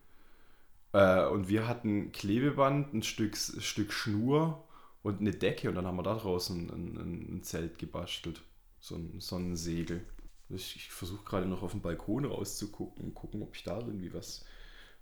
Äh, 0.93 1.25
und 1.25 1.49
wir 1.49 1.67
hatten 1.67 2.11
Klebeband, 2.13 2.93
ein 2.93 3.03
Stück, 3.03 3.35
Stück 3.35 3.91
Schnur 3.91 4.63
und 5.01 5.19
eine 5.19 5.31
Decke 5.31 5.67
und 5.67 5.75
dann 5.75 5.85
haben 5.85 5.97
wir 5.97 6.03
da 6.03 6.15
draußen 6.15 6.69
ein, 6.69 6.97
ein, 6.97 7.35
ein 7.37 7.43
Zelt 7.43 7.77
gebastelt. 7.77 8.41
So 8.79 8.95
ein 8.95 9.19
Sonnensegel. 9.19 10.05
Ich, 10.49 10.75
ich 10.75 10.91
versuche 10.91 11.23
gerade 11.25 11.45
noch 11.45 11.63
auf 11.63 11.71
den 11.71 11.81
Balkon 11.81 12.25
rauszugucken 12.25 13.03
und 13.03 13.13
gucken, 13.15 13.41
ob 13.41 13.55
ich 13.55 13.63
da 13.63 13.79
irgendwie 13.79 14.13
was, 14.13 14.45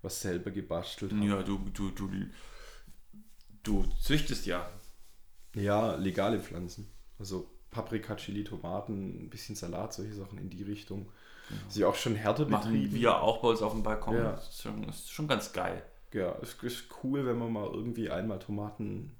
was 0.01 0.21
selber 0.21 0.49
gebastelt 0.49 1.12
habe. 1.12 1.25
Ja, 1.25 1.43
du, 1.43 1.60
du, 1.73 1.89
du, 1.91 2.10
du 3.63 3.86
züchtest 4.01 4.45
ja. 4.45 4.69
Ja, 5.53 5.95
legale 5.95 6.39
Pflanzen. 6.39 6.88
Also 7.21 7.47
Paprika, 7.69 8.15
Chili, 8.15 8.43
Tomaten, 8.43 9.25
ein 9.25 9.29
bisschen 9.29 9.55
Salat, 9.55 9.93
solche 9.93 10.15
Sachen 10.15 10.39
in 10.39 10.49
die 10.49 10.63
Richtung. 10.63 11.07
Sie 11.69 11.86
auch 11.86 11.95
schon 11.95 12.15
härter 12.15 12.47
Machen 12.47 12.71
betrieben. 12.73 12.95
wir 12.95 13.21
auch 13.21 13.41
bei 13.41 13.49
uns 13.49 13.62
auf 13.62 13.73
dem 13.73 13.84
Balkon. 13.84 14.15
Ja. 14.15 14.31
Das 14.31 14.49
ist 14.49 14.62
schon, 14.63 14.88
das 14.88 14.95
ist 14.97 15.12
schon 15.12 15.27
ganz 15.27 15.53
geil. 15.53 15.84
Ja, 16.13 16.36
es 16.41 16.55
ist 16.63 16.86
cool, 17.03 17.25
wenn 17.25 17.38
man 17.38 17.53
mal 17.53 17.69
irgendwie 17.71 18.10
einmal 18.10 18.39
Tomaten 18.39 19.15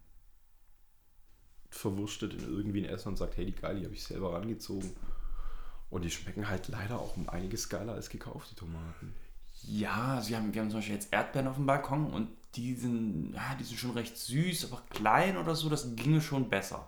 verwurstet 1.70 2.34
in 2.34 2.40
irgendwie 2.42 2.84
ein 2.84 2.90
Essen 2.90 3.10
und 3.10 3.18
sagt, 3.18 3.38
hey, 3.38 3.46
die 3.46 3.54
geil, 3.54 3.80
die 3.80 3.86
habe 3.86 3.94
ich 3.94 4.04
selber 4.04 4.34
rangezogen. 4.34 4.92
Und 5.90 6.04
die 6.04 6.10
schmecken 6.10 6.50
halt 6.50 6.68
leider 6.70 7.00
auch 7.00 7.16
um 7.18 7.30
einiges 7.30 7.70
geiler 7.70 7.94
als 7.94 8.10
gekaufte 8.10 8.56
Tomaten. 8.56 9.14
Ja, 9.64 10.16
also 10.16 10.30
wir 10.30 10.38
haben, 10.38 10.54
wir 10.54 10.62
haben 10.62 10.72
zum 10.72 10.80
Beispiel 10.80 10.96
jetzt 10.96 11.14
Erdbeeren 11.14 11.48
auf 11.48 11.58
dem 11.58 11.68
Balkon 11.68 12.12
und 12.12 12.30
die 12.56 12.74
sind, 12.74 13.34
ja, 13.34 13.56
die 13.60 13.64
sind 13.64 13.78
schon 13.78 13.92
recht 13.92 14.18
süß, 14.18 14.72
aber 14.72 14.82
klein 14.90 15.38
oder 15.38 15.56
so, 15.56 15.70
das 15.70 15.96
ginge 15.96 16.20
schon 16.20 16.50
besser. 16.50 16.88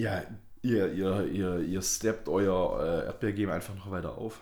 Ja, 0.00 0.22
ihr, 0.62 0.94
ihr, 0.94 1.26
ihr, 1.26 1.58
ihr 1.58 1.82
steppt 1.82 2.26
euer 2.26 2.80
äh, 2.82 3.06
Erdbeergame 3.08 3.52
einfach 3.52 3.74
noch 3.74 3.90
weiter 3.90 4.16
auf. 4.16 4.40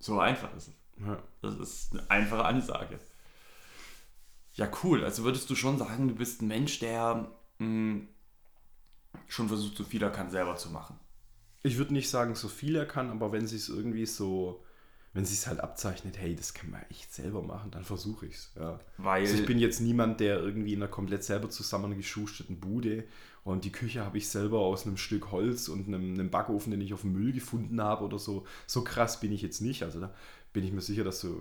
So 0.00 0.18
einfach 0.18 0.52
ist 0.56 0.66
es. 0.66 0.74
Ja. 0.98 1.22
Das 1.42 1.54
ist 1.54 1.92
eine 1.92 2.10
einfache 2.10 2.44
Ansage. 2.44 2.98
Ja, 4.54 4.68
cool. 4.82 5.04
Also 5.04 5.22
würdest 5.22 5.48
du 5.48 5.54
schon 5.54 5.78
sagen, 5.78 6.08
du 6.08 6.16
bist 6.16 6.42
ein 6.42 6.48
Mensch, 6.48 6.80
der 6.80 7.30
mh, 7.58 8.00
schon 9.28 9.46
versucht, 9.46 9.76
so 9.76 9.84
viel 9.84 10.02
er 10.02 10.10
kann, 10.10 10.28
selber 10.32 10.56
zu 10.56 10.70
machen. 10.70 10.98
Ich 11.62 11.78
würde 11.78 11.92
nicht 11.92 12.10
sagen, 12.10 12.34
so 12.34 12.48
viel 12.48 12.74
er 12.74 12.86
kann, 12.86 13.10
aber 13.10 13.30
wenn 13.30 13.46
sie 13.46 13.56
es 13.56 13.68
irgendwie 13.68 14.06
so, 14.06 14.64
wenn 15.16 15.24
sie 15.24 15.32
es 15.32 15.46
halt 15.46 15.60
abzeichnet, 15.60 16.18
hey, 16.18 16.36
das 16.36 16.52
kann 16.52 16.70
man 16.70 16.82
echt 16.90 17.12
selber 17.14 17.42
machen, 17.42 17.70
dann 17.70 17.84
versuche 17.84 18.26
ich 18.26 18.34
es. 18.34 18.52
Ja. 18.54 18.78
Weil 18.98 19.22
Also 19.22 19.34
ich 19.34 19.46
bin 19.46 19.58
jetzt 19.58 19.80
niemand, 19.80 20.20
der 20.20 20.38
irgendwie 20.40 20.74
in 20.74 20.82
einer 20.82 20.90
komplett 20.90 21.24
selber 21.24 21.48
zusammengeschusteten 21.48 22.60
Bude 22.60 23.04
und 23.42 23.64
die 23.64 23.72
Küche 23.72 24.04
habe 24.04 24.18
ich 24.18 24.28
selber 24.28 24.58
aus 24.58 24.86
einem 24.86 24.98
Stück 24.98 25.32
Holz 25.32 25.68
und 25.68 25.88
einem, 25.88 26.12
einem 26.12 26.30
Backofen, 26.30 26.70
den 26.70 26.82
ich 26.82 26.92
auf 26.92 27.00
dem 27.00 27.14
Müll 27.14 27.32
gefunden 27.32 27.80
habe 27.80 28.04
oder 28.04 28.18
so. 28.18 28.44
So 28.66 28.84
krass 28.84 29.18
bin 29.18 29.32
ich 29.32 29.40
jetzt 29.40 29.62
nicht. 29.62 29.84
Also 29.84 30.00
da 30.00 30.12
bin 30.52 30.64
ich 30.64 30.72
mir 30.72 30.82
sicher, 30.82 31.04
dass 31.04 31.22
du 31.22 31.40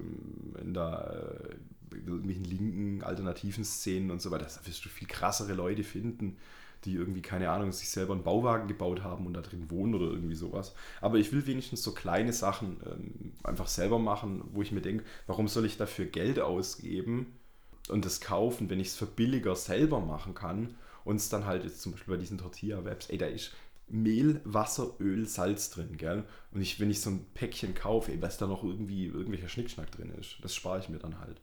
in 0.62 0.74
der 0.74 1.58
äh, 1.92 1.98
irgendwelchen 1.98 2.46
linken 2.46 3.04
alternativen 3.04 3.66
Szenen 3.66 4.10
und 4.10 4.22
so 4.22 4.32
weiter, 4.32 4.46
da 4.46 4.68
wirst 4.68 4.86
du 4.86 4.90
viel 4.90 5.08
krassere 5.08 5.54
Leute 5.54 5.84
finden, 5.84 6.38
die 6.86 6.93
irgendwie, 6.93 7.21
keine 7.21 7.50
Ahnung, 7.50 7.71
sich 7.71 7.89
selber 7.89 8.13
einen 8.13 8.24
Bauwagen 8.24 8.67
gebaut 8.67 9.04
haben 9.04 9.26
und 9.26 9.34
da 9.34 9.41
drin 9.41 9.69
wohnen 9.69 9.95
oder 9.95 10.06
irgendwie 10.06 10.36
sowas. 10.36 10.74
Aber 11.02 11.17
ich 11.17 11.32
will 11.32 11.45
wenigstens 11.48 11.84
so 11.84 11.93
kleine 11.93 12.32
Sachen 12.32 12.78
ähm, 12.86 13.34
einfach 13.43 13.67
selber 13.67 14.00
machen, 14.00 14.43
wo 14.54 14.62
ich 14.62 14.71
mir 14.71 14.82
denke, 14.82 15.04
warum 15.28 15.48
soll 15.48 15.65
ich 15.65 15.78
dafür 15.78 16.06
Geld 16.06 16.39
ausgeben 16.39 17.34
und 17.89 18.06
das 18.06 18.21
kaufen, 18.21 18.69
wenn 18.69 18.80
ich 18.80 18.88
es 18.88 18.95
für 18.95 19.06
billiger 19.06 19.56
selber 19.56 20.00
machen 20.00 20.34
kann 20.34 20.76
und 21.04 21.17
es 21.17 21.30
dann 21.30 21.45
halt 21.45 21.63
jetzt 21.63 21.82
zum 21.82 21.91
Beispiel 21.91 22.15
bei 22.15 22.19
diesen 22.19 22.38
Tortilla-Webs, 22.38 23.10
ey, 23.10 23.17
da 23.17 23.28
ist 23.28 23.52
Mehl, 23.88 24.41
Wasser, 24.45 24.95
Öl, 25.00 25.28
Salz 25.28 25.69
drin, 25.69 25.98
gell? 25.98 26.24
Und 26.52 26.62
ich, 26.62 26.80
wenn 26.80 26.89
ich 26.89 27.02
so 27.02 27.12
ein 27.12 27.26
Päckchen 27.34 27.76
kaufe, 27.76 28.12
ey, 28.12 28.21
was 28.21 28.38
da 28.38 28.48
noch 28.48 28.63
irgendwie 28.63 29.06
irgendwelcher 29.06 29.50
Schnickschnack 29.50 29.91
drin 29.91 30.12
ist, 30.19 30.38
das 30.41 30.56
spare 30.56 30.80
ich 30.80 30.89
mir 30.89 30.98
dann 30.98 31.19
halt. 31.19 31.39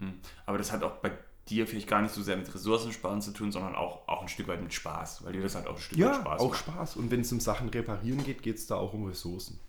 Hm. 0.00 0.14
Aber 0.44 0.58
das 0.58 0.72
hat 0.72 0.82
auch 0.82 0.96
bei 0.96 1.12
dir 1.48 1.66
vielleicht 1.66 1.88
gar 1.88 2.02
nicht 2.02 2.14
so 2.14 2.22
sehr 2.22 2.36
mit 2.36 2.52
Ressourcensparen 2.52 3.22
zu 3.22 3.32
tun, 3.32 3.52
sondern 3.52 3.74
auch, 3.74 4.06
auch 4.08 4.22
ein 4.22 4.28
Stück 4.28 4.48
weit 4.48 4.62
mit 4.62 4.74
Spaß, 4.74 5.24
weil 5.24 5.32
dir 5.32 5.42
das 5.42 5.54
halt 5.54 5.66
auch 5.66 5.76
ein 5.76 5.80
Stück 5.80 5.98
weit 5.98 6.06
Ja, 6.06 6.14
Spaß 6.20 6.40
auch 6.40 6.50
macht. 6.50 6.58
Spaß. 6.60 6.96
Und 6.96 7.10
wenn 7.10 7.20
es 7.20 7.32
um 7.32 7.40
Sachen 7.40 7.68
reparieren 7.68 8.24
geht, 8.24 8.42
geht 8.42 8.56
es 8.56 8.66
da 8.66 8.76
auch 8.76 8.92
um 8.92 9.04
Ressourcen. 9.06 9.60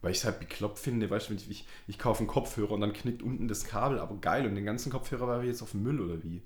Weil 0.00 0.12
ich 0.12 0.18
es 0.18 0.24
halt 0.24 0.38
bekloppt 0.40 0.78
finde, 0.78 1.10
weißt 1.10 1.30
du, 1.30 1.34
ich, 1.34 1.50
ich, 1.50 1.66
ich 1.86 1.98
kaufe 1.98 2.20
einen 2.20 2.28
Kopfhörer 2.28 2.72
und 2.72 2.80
dann 2.80 2.92
knickt 2.92 3.22
unten 3.22 3.46
das 3.48 3.64
Kabel, 3.64 3.98
aber 3.98 4.16
geil, 4.16 4.46
und 4.46 4.54
den 4.54 4.64
ganzen 4.64 4.90
Kopfhörer 4.90 5.26
war 5.26 5.40
ich 5.42 5.48
jetzt 5.48 5.62
auf 5.62 5.72
dem 5.72 5.82
Müll 5.82 6.00
oder 6.00 6.22
wie? 6.22 6.42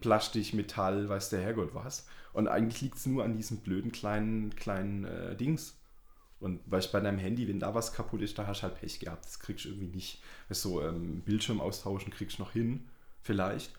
Plastik, 0.00 0.54
Metall, 0.54 1.08
weiß 1.08 1.30
der 1.30 1.40
Herrgott 1.42 1.74
was. 1.74 2.06
Und 2.32 2.46
eigentlich 2.46 2.80
liegt 2.82 2.98
es 2.98 3.06
nur 3.06 3.24
an 3.24 3.34
diesen 3.34 3.58
blöden 3.58 3.90
kleinen, 3.90 4.54
kleinen 4.54 5.04
äh, 5.04 5.34
Dings. 5.34 5.74
Und 6.38 6.60
weißt 6.70 6.88
du, 6.88 6.92
bei 6.92 7.00
deinem 7.00 7.18
Handy, 7.18 7.48
wenn 7.48 7.58
da 7.58 7.74
was 7.74 7.92
kaputt 7.92 8.22
ist, 8.22 8.38
da 8.38 8.46
hast 8.46 8.60
du 8.60 8.64
halt 8.64 8.78
Pech 8.80 9.00
gehabt. 9.00 9.24
Das 9.24 9.40
kriegst 9.40 9.64
du 9.64 9.70
irgendwie 9.70 9.88
nicht. 9.88 10.22
Weißt 10.48 10.64
du, 10.64 10.68
so 10.68 10.82
ähm, 10.82 11.22
Bildschirm 11.22 11.60
austauschen 11.60 12.12
kriegst 12.12 12.38
du 12.38 12.42
noch 12.42 12.52
hin, 12.52 12.86
vielleicht. 13.26 13.72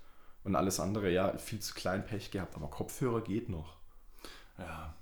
Und 0.43 0.55
alles 0.55 0.79
andere, 0.79 1.11
ja, 1.11 1.37
viel 1.37 1.59
zu 1.59 1.73
klein 1.73 2.05
Pech 2.05 2.31
gehabt. 2.31 2.55
Aber 2.55 2.67
Kopfhörer 2.69 3.21
geht 3.21 3.49
noch. 3.49 3.75
Ja. 4.57 4.93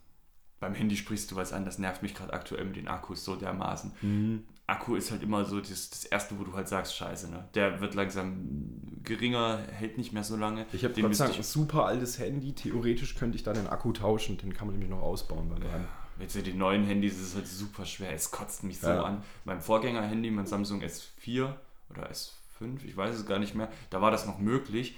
beim 0.59 0.73
Handy 0.73 0.95
sprichst 0.97 1.29
du 1.31 1.35
was 1.35 1.53
an, 1.53 1.65
das 1.65 1.77
nervt 1.77 2.01
mich 2.01 2.15
gerade 2.15 2.33
aktuell 2.33 2.65
mit 2.65 2.75
den 2.75 2.87
Akkus 2.87 3.23
so 3.23 3.35
dermaßen. 3.35 3.91
Mhm. 4.01 4.43
Akku 4.67 4.95
ist 4.95 5.11
halt 5.11 5.21
immer 5.21 5.45
so 5.45 5.59
das, 5.59 5.91
das 5.91 6.05
Erste, 6.05 6.39
wo 6.39 6.43
du 6.43 6.53
halt 6.53 6.67
sagst, 6.67 6.95
scheiße, 6.95 7.29
ne? 7.29 7.47
Der 7.53 7.81
wird 7.81 7.93
langsam 7.93 8.81
geringer, 9.03 9.59
hält 9.59 9.99
nicht 9.99 10.11
mehr 10.11 10.23
so 10.23 10.35
lange. 10.35 10.65
Ich 10.73 10.83
habe 10.83 10.93
Den 10.95 11.05
ein 11.05 11.13
super 11.43 11.85
altes 11.85 12.17
Handy. 12.17 12.53
Theoretisch 12.53 13.13
könnte 13.15 13.35
ich 13.35 13.43
da 13.43 13.53
den 13.53 13.67
Akku 13.67 13.91
tauschen. 13.93 14.37
Den 14.39 14.53
kann 14.53 14.65
man 14.67 14.73
nämlich 14.73 14.89
noch 14.89 15.03
ausbauen. 15.03 15.49
Beim 15.49 15.61
ja. 15.61 15.85
Jetzt 16.19 16.35
ja 16.35 16.41
die 16.41 16.53
neuen 16.53 16.83
Handys 16.85 17.13
ist 17.15 17.27
es 17.29 17.35
halt 17.35 17.47
super 17.47 17.85
schwer. 17.85 18.13
Es 18.13 18.31
kotzt 18.31 18.63
mich 18.63 18.79
so 18.79 18.87
Ja. 18.87 19.03
an. 19.03 19.23
Mein 19.43 19.61
Vorgänger-Handy, 19.61 20.31
mein 20.31 20.47
Samsung 20.47 20.81
S4 20.81 21.53
oder 21.91 22.09
S5, 22.59 22.83
ich 22.83 22.95
weiß 22.95 23.15
es 23.15 23.25
gar 23.25 23.39
nicht 23.39 23.55
mehr, 23.55 23.69
da 23.89 24.01
war 24.01 24.11
das 24.11 24.25
noch 24.25 24.39
möglich. 24.39 24.97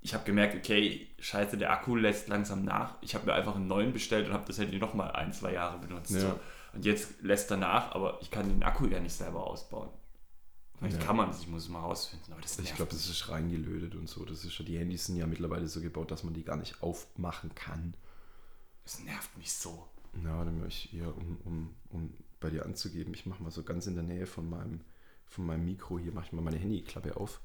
Ich 0.00 0.14
habe 0.14 0.24
gemerkt, 0.24 0.54
okay, 0.54 1.08
scheiße, 1.18 1.58
der 1.58 1.72
Akku 1.72 1.96
lässt 1.96 2.28
langsam 2.28 2.64
nach. 2.64 2.94
Ich 3.00 3.14
habe 3.14 3.26
mir 3.26 3.34
einfach 3.34 3.56
einen 3.56 3.66
neuen 3.66 3.92
bestellt 3.92 4.28
und 4.28 4.34
habe 4.34 4.44
das 4.46 4.58
Handy 4.58 4.78
nochmal 4.78 5.10
ein, 5.12 5.32
zwei 5.32 5.52
Jahre 5.52 5.78
benutzt. 5.78 6.12
Ja. 6.12 6.20
So. 6.20 6.40
Und 6.74 6.84
jetzt 6.84 7.22
lässt 7.22 7.50
er 7.50 7.56
nach, 7.56 7.92
aber 7.92 8.18
ich 8.20 8.30
kann 8.30 8.48
den 8.48 8.62
Akku 8.62 8.86
ja 8.86 9.00
nicht 9.00 9.14
selber 9.14 9.44
ausbauen. 9.44 9.88
Vielleicht 10.78 10.98
Ja. 11.00 11.04
kann 11.06 11.16
man 11.16 11.30
es, 11.30 11.40
ich 11.40 11.48
muss 11.48 11.64
es 11.64 11.68
mal 11.70 11.80
rausfinden. 11.80 12.32
Aber 12.32 12.42
das 12.42 12.58
Ich 12.58 12.74
glaube, 12.74 12.92
das 12.92 13.08
ist 13.08 13.28
reingelötet 13.30 13.94
und 13.94 14.08
so. 14.08 14.24
Das 14.24 14.44
ist 14.44 14.56
ja, 14.58 14.64
die 14.64 14.78
Handys 14.78 15.06
sind 15.06 15.16
ja 15.16 15.26
mittlerweile 15.26 15.66
so 15.66 15.80
gebaut, 15.80 16.10
dass 16.10 16.22
man 16.22 16.34
die 16.34 16.44
gar 16.44 16.56
nicht 16.56 16.82
aufmachen 16.82 17.54
kann. 17.54 17.96
Das 18.84 19.00
nervt 19.00 19.36
mich 19.38 19.52
so. 19.52 19.88
Na, 20.12 20.44
dann 20.44 20.60
möchte 20.60 20.84
ich 20.84 20.90
hier, 20.90 21.16
um, 21.16 21.38
um, 21.44 21.74
um 21.90 22.14
bei 22.40 22.50
dir 22.50 22.64
anzugeben, 22.64 23.12
ich 23.14 23.26
mache 23.26 23.42
mal 23.42 23.50
so 23.50 23.62
ganz 23.64 23.86
in 23.86 23.94
der 23.94 24.04
Nähe 24.04 24.26
von 24.26 24.48
meinem, 24.48 24.82
von 25.28 25.46
meinem 25.46 25.64
Mikro 25.64 25.98
hier, 25.98 26.12
mache 26.12 26.26
ich 26.26 26.32
mal 26.32 26.42
meine 26.42 26.58
Handyklappe 26.58 27.16
auf. 27.16 27.40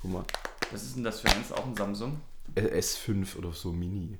Guck 0.00 0.12
mal, 0.12 0.24
Was 0.70 0.82
ist 0.84 0.96
denn 0.96 1.04
das 1.04 1.20
für 1.20 1.28
eins? 1.30 1.52
Auch 1.52 1.66
ein 1.66 1.76
Samsung? 1.76 2.20
äh, 2.54 2.78
S5 2.78 3.36
oder 3.36 3.52
so 3.52 3.72
Mini. 3.72 4.18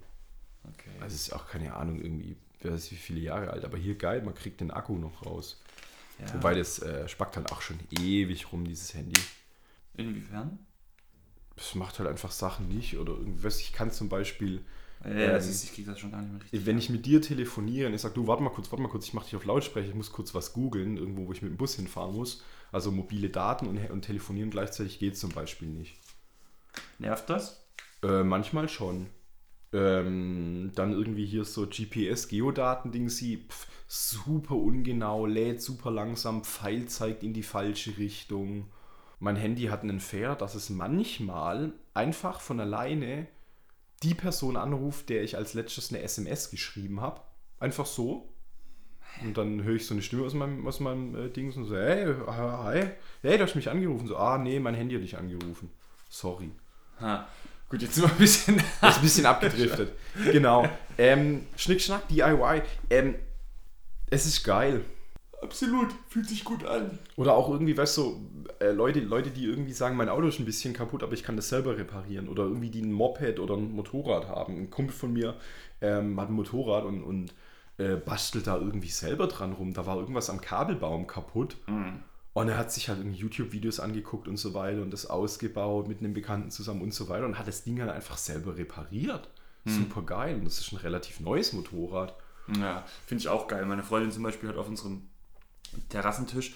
Okay. 0.65 0.91
Also 1.01 1.15
ist 1.15 1.33
auch 1.33 1.49
keine 1.49 1.75
Ahnung, 1.75 2.01
irgendwie, 2.01 2.37
wer 2.61 2.73
weiß 2.73 2.91
wie 2.93 2.97
viele 2.97 3.21
Jahre 3.21 3.51
alt, 3.51 3.65
aber 3.65 3.79
hier 3.79 3.97
geil, 3.97 4.23
man 4.23 4.35
kriegt 4.35 4.61
den 4.61 4.71
Akku 4.71 4.97
noch 4.99 5.25
raus. 5.25 5.61
ja. 6.19 6.35
Wobei 6.35 6.55
das 6.55 6.81
äh, 6.81 7.09
spackt 7.09 7.37
halt 7.37 7.51
auch 7.51 7.63
schon 7.63 7.79
ewig 7.91 8.53
rum, 8.53 8.65
dieses 8.67 8.93
Handy. 8.95 9.19
Inwiefern? 9.97 10.59
Das 11.57 11.75
macht 11.75 11.99
halt 11.99 12.09
einfach 12.09 12.31
Sachen 12.31 12.69
nicht 12.69 12.97
oder 12.99 13.13
irgendwas. 13.13 13.61
Ich 13.61 13.73
kann 13.73 13.91
zum 13.91 14.09
Beispiel, 14.09 14.65
Ja, 15.15 15.33
das 15.33 15.47
Ähm, 15.47 15.49
ist, 15.49 15.65
ich 15.65 15.73
krieg 15.75 15.87
das 15.87 15.99
schon 16.01 16.11
gar 16.11 16.21
nicht 16.23 16.33
mehr 16.33 16.43
richtig. 16.43 16.67
wenn 16.67 16.79
ich 16.79 16.91
mit 16.91 17.07
dir 17.07 17.21
telefoniere 17.23 17.89
und 17.89 17.95
ich 17.95 18.01
sage, 18.01 18.15
du, 18.15 18.27
warte 18.27 18.43
mal 18.43 18.51
kurz, 18.51 18.71
warte 18.71 18.83
mal 18.83 18.89
kurz, 18.89 19.07
ich 19.07 19.15
mache 19.15 19.25
dich 19.27 19.37
auf 19.37 19.45
Lautsprecher, 19.45 19.89
ich 19.89 19.95
muss 19.95 20.13
kurz 20.13 20.35
was 20.35 20.53
googeln, 20.53 20.97
irgendwo, 20.97 21.27
wo 21.27 21.33
ich 21.33 21.43
mit 21.43 21.51
dem 21.53 21.57
Bus 21.57 21.75
hinfahren 21.77 22.15
muss. 22.15 22.43
Also 22.73 22.93
mobile 22.93 23.31
Daten 23.31 23.67
und, 23.67 23.91
und 23.91 24.03
telefonieren 24.03 24.51
gleichzeitig 24.51 24.99
geht 24.99 25.17
zum 25.17 25.33
Beispiel 25.33 25.69
nicht. 25.69 25.97
Nervt 26.99 27.29
das? 27.29 27.67
Äh, 28.03 28.23
manchmal 28.25 28.69
schon. 28.69 29.09
Ähm, 29.73 30.73
dann 30.75 30.93
irgendwie 30.93 31.27
hier 31.27 31.45
so 31.45 31.67
GPS-Geodaten-Ding, 31.67 33.09
sie 33.09 33.47
super 33.89 34.57
ungenau, 34.57 35.27
lädt 35.27 35.63
super 35.63 35.91
langsam, 35.93 36.45
Pfeil 36.45 36.87
zeigt 36.87 37.23
in 37.23 37.35
die 37.35 37.43
falsche 37.45 37.99
Richtung. 37.99 38.67
Mein 39.21 39.37
Handy 39.37 39.65
hat 39.65 39.83
einen 39.83 40.01
Fehler, 40.01 40.37
dass 40.37 40.55
es 40.57 40.71
manchmal 40.71 41.73
einfach 41.95 42.41
von 42.41 42.61
alleine 42.61 43.29
die 44.03 44.15
Person 44.15 44.57
anruft, 44.57 45.09
der 45.09 45.23
ich 45.23 45.37
als 45.37 45.55
letztes 45.55 45.91
eine 45.91 46.03
SMS 46.03 46.51
geschrieben 46.51 47.01
habe. 47.01 47.21
Einfach 47.59 47.87
so. 47.87 48.33
Und 49.23 49.37
dann 49.37 49.65
höre 49.65 49.77
ich 49.77 49.87
so 49.87 49.95
eine 49.95 50.03
Stimme 50.03 50.25
aus 50.25 50.35
meinem, 50.35 50.67
aus 50.67 50.81
meinem 50.81 51.15
äh, 51.17 51.29
Ding 51.29 51.53
und 51.53 51.65
so, 51.65 51.77
hey, 51.77 52.15
hi, 52.27 52.91
hey, 53.23 53.39
du 53.39 53.45
hast 53.45 53.57
mich 53.57 53.69
angerufen. 53.69 54.07
So, 54.07 54.17
ah, 54.17 54.39
nee, 54.39 54.59
mein 54.61 54.75
Handy 54.75 54.95
hat 54.95 55.03
dich 55.03 55.19
angerufen. 55.19 55.71
Sorry. 56.09 56.51
Ha. 57.01 57.27
Gut, 57.69 57.83
jetzt 57.83 57.95
sind 57.95 58.05
wir 58.05 58.11
ein 58.11 58.19
bisschen. 58.19 58.57
Das 58.81 58.93
ist 58.93 58.99
ein 58.99 59.03
bisschen 59.03 59.27
abgedriftet. 59.27 59.93
Genau. 60.33 60.69
Ähm, 60.97 61.47
Schnick, 61.57 61.81
Schnack, 61.81 62.09
DIY. 62.09 62.63
Ähm, 62.89 63.15
es 64.11 64.27
ist 64.27 64.43
geil. 64.43 64.85
Absolut, 65.43 65.89
fühlt 66.09 66.29
sich 66.29 66.45
gut 66.45 66.65
an. 66.65 66.99
Oder 67.17 67.35
auch 67.35 67.49
irgendwie, 67.49 67.77
weißt 67.77 67.97
du, 67.99 68.21
äh, 68.61 68.71
Leute, 68.71 69.01
Leute, 69.01 69.31
die 69.31 69.45
irgendwie 69.45 69.73
sagen, 69.73 69.97
mein 69.97 70.09
Auto 70.09 70.29
ist 70.29 70.39
ein 70.39 70.45
bisschen 70.45 70.75
kaputt, 70.75 71.03
aber 71.03 71.15
ich 71.15 71.23
kann 71.23 71.37
das 71.37 71.49
selber 71.49 71.77
reparieren. 71.77 72.29
Oder 72.29 72.45
irgendwie, 72.45 72.71
die 72.71 72.83
ein 72.83 72.93
Moped 72.93 73.41
oder 73.41 73.57
ein 73.57 73.73
Motorrad 73.73 74.29
haben. 74.29 74.57
Ein 74.57 74.71
Kumpel 74.71 74.95
von 74.95 75.13
mir 75.13 75.35
ähm, 75.81 76.21
hat 76.21 76.29
ein 76.29 76.35
Motorrad 76.35 76.85
und, 76.85 77.03
und 77.03 77.35
äh, 77.79 77.97
bastelt 77.97 78.47
da 78.47 78.59
irgendwie 78.59 78.89
selber 78.89 79.27
dran 79.27 79.53
rum. 79.53 79.73
Da 79.73 79.87
war 79.87 79.97
irgendwas 79.97 80.31
am 80.31 80.41
Kabelbaum 80.41 81.07
kaputt. 81.07 81.57
Und 82.33 82.49
er 82.49 82.59
hat 82.59 82.71
sich 82.71 82.89
halt 82.89 82.99
irgendwie 82.99 83.19
YouTube-Videos 83.19 83.81
angeguckt 83.81 84.29
und 84.29 84.37
so 84.37 84.55
weiter 84.55 84.83
und 84.83 84.93
das 84.93 85.07
ausgebaut 85.07 85.89
mit 85.89 85.99
einem 85.99 86.15
Bekannten 86.15 86.51
zusammen 86.51 86.83
und 86.83 86.95
so 86.95 87.09
weiter 87.09 87.27
und 87.27 87.39
hat 87.39 87.49
das 87.49 87.65
Ding 87.65 87.81
halt 87.81 87.91
einfach 87.91 88.19
selber 88.19 88.57
repariert. 88.57 89.29
Super 89.65 90.03
geil. 90.03 90.37
Und 90.37 90.45
das 90.45 90.61
ist 90.61 90.73
ein 90.73 90.77
relativ 90.77 91.21
neues 91.21 91.53
Motorrad. 91.53 92.15
Ja, 92.59 92.85
finde 93.07 93.23
ich 93.23 93.29
auch 93.29 93.49
geil. 93.49 93.65
Meine 93.67 93.83
Freundin 93.83 94.13
zum 94.13 94.23
Beispiel 94.23 94.49
hat 94.49 94.57
auf 94.57 94.69
unserem 94.69 95.09
Terrassentisch 95.89 96.55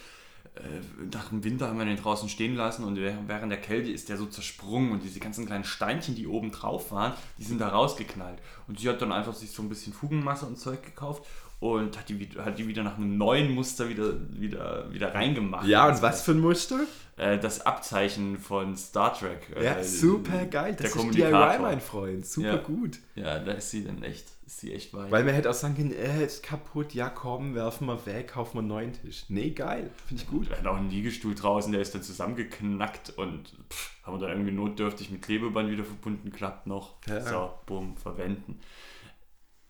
nach 1.12 1.30
dem 1.30 1.42
Winter 1.42 1.66
haben 1.66 1.78
wir 1.78 1.84
den 1.84 1.96
draußen 1.96 2.28
stehen 2.28 2.54
lassen 2.54 2.84
und 2.84 2.96
während 2.96 3.28
während 3.28 3.50
der 3.50 3.60
Kälte 3.60 3.90
ist 3.90 4.08
der 4.08 4.16
so 4.16 4.26
zersprungen 4.26 4.92
und 4.92 5.02
diese 5.02 5.18
ganzen 5.18 5.46
kleinen 5.46 5.64
Steinchen, 5.64 6.14
die 6.14 6.28
oben 6.28 6.52
drauf 6.52 6.92
waren, 6.92 7.14
die 7.38 7.44
sind 7.44 7.60
da 7.60 7.68
rausgeknallt. 7.68 8.38
Und 8.68 8.78
sie 8.78 8.88
hat 8.88 9.02
dann 9.02 9.10
einfach 9.10 9.34
sich 9.34 9.50
so 9.50 9.62
ein 9.62 9.68
bisschen 9.68 9.92
Fugenmasse 9.92 10.46
und 10.46 10.56
Zeug 10.56 10.84
gekauft 10.84 11.24
und 11.72 11.96
hat 11.98 12.08
die, 12.10 12.18
wieder- 12.20 12.44
hat 12.44 12.58
die 12.58 12.68
wieder 12.68 12.82
nach 12.82 12.96
einem 12.98 13.16
neuen 13.16 13.54
Muster 13.54 13.88
wieder, 13.88 14.12
wieder, 14.38 14.92
wieder 14.92 15.14
reingemacht. 15.14 15.66
Ja, 15.66 15.88
und 15.88 16.02
was 16.02 16.20
für 16.22 16.32
ein 16.32 16.40
Muster? 16.40 16.80
Äh, 17.16 17.38
das 17.38 17.64
Abzeichen 17.64 18.38
von 18.38 18.76
Star 18.76 19.14
Trek. 19.18 19.48
Ja, 19.62 19.76
äh, 19.78 19.84
super 19.84 20.44
geil. 20.46 20.76
Das 20.78 20.94
ist. 20.94 21.14
DIY, 21.14 21.58
mein 21.60 21.80
Freund. 21.80 22.26
Super 22.26 22.46
Ja. 22.48 22.56
gut. 22.56 22.98
Ja, 23.14 23.38
da 23.38 23.52
ist 23.52 23.70
sie 23.70 23.84
dann 23.84 24.02
echt, 24.02 24.26
ist 24.46 24.60
sie 24.60 24.74
echt 24.74 24.92
weit. 24.92 25.10
Weil 25.10 25.24
man 25.24 25.32
hätte 25.32 25.48
auch 25.48 25.54
sagen 25.54 25.74
können, 25.76 25.92
äh, 25.92 26.24
ist 26.26 26.42
kaputt, 26.42 26.92
ja 26.92 27.08
komm, 27.08 27.54
werfen 27.54 27.86
wir 27.86 28.04
weg, 28.04 28.28
kaufen 28.32 28.54
wir 28.56 28.58
einen 28.58 28.68
neuen 28.68 28.92
Tisch. 28.92 29.24
Nee, 29.28 29.50
geil. 29.50 29.90
Finde 30.06 30.22
ich 30.22 30.28
gut. 30.28 30.48
Wir 30.50 30.56
hatten 30.56 30.66
auch 30.66 30.76
einen 30.76 30.90
Liegestuhl 30.90 31.34
draußen, 31.34 31.70
der 31.72 31.80
ist 31.80 31.94
dann 31.94 32.02
zusammengeknackt 32.02 33.16
und 33.16 33.54
pff, 33.70 33.90
haben 34.02 34.16
wir 34.16 34.20
dann 34.26 34.30
irgendwie 34.36 34.52
notdürftig 34.52 35.10
mit 35.10 35.22
Klebeband 35.22 35.70
wieder 35.70 35.84
verbunden, 35.84 36.30
klappt 36.32 36.66
noch. 36.66 36.94
Ja. 37.08 37.20
So, 37.22 37.50
bumm, 37.66 37.96
verwenden. 37.96 38.58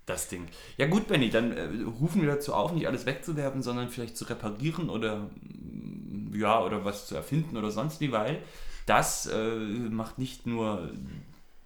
Das 0.07 0.29
Ding. 0.29 0.49
Ja 0.77 0.87
gut, 0.87 1.09
Benny, 1.09 1.31
dann 1.31 1.53
äh, 1.53 1.69
rufen 2.01 2.21
wir 2.21 2.29
dazu 2.29 2.53
auf, 2.53 2.73
nicht 2.73 2.87
alles 2.87 3.07
wegzuwerfen, 3.07 3.62
sondern 3.62 3.88
vielleicht 3.88 4.17
zu 4.17 4.27
reparieren 4.27 4.90
oder 4.90 5.31
mm, 5.40 6.35
ja, 6.35 6.62
oder 6.62 6.85
was 6.85 7.07
zu 7.07 7.14
erfinden 7.14 7.57
oder 7.57 7.71
sonst 7.71 8.01
wie, 8.01 8.12
weil 8.12 8.43
das 8.87 9.27
äh, 9.27 9.57
macht 9.57 10.19
nicht 10.19 10.47
nur, 10.47 10.90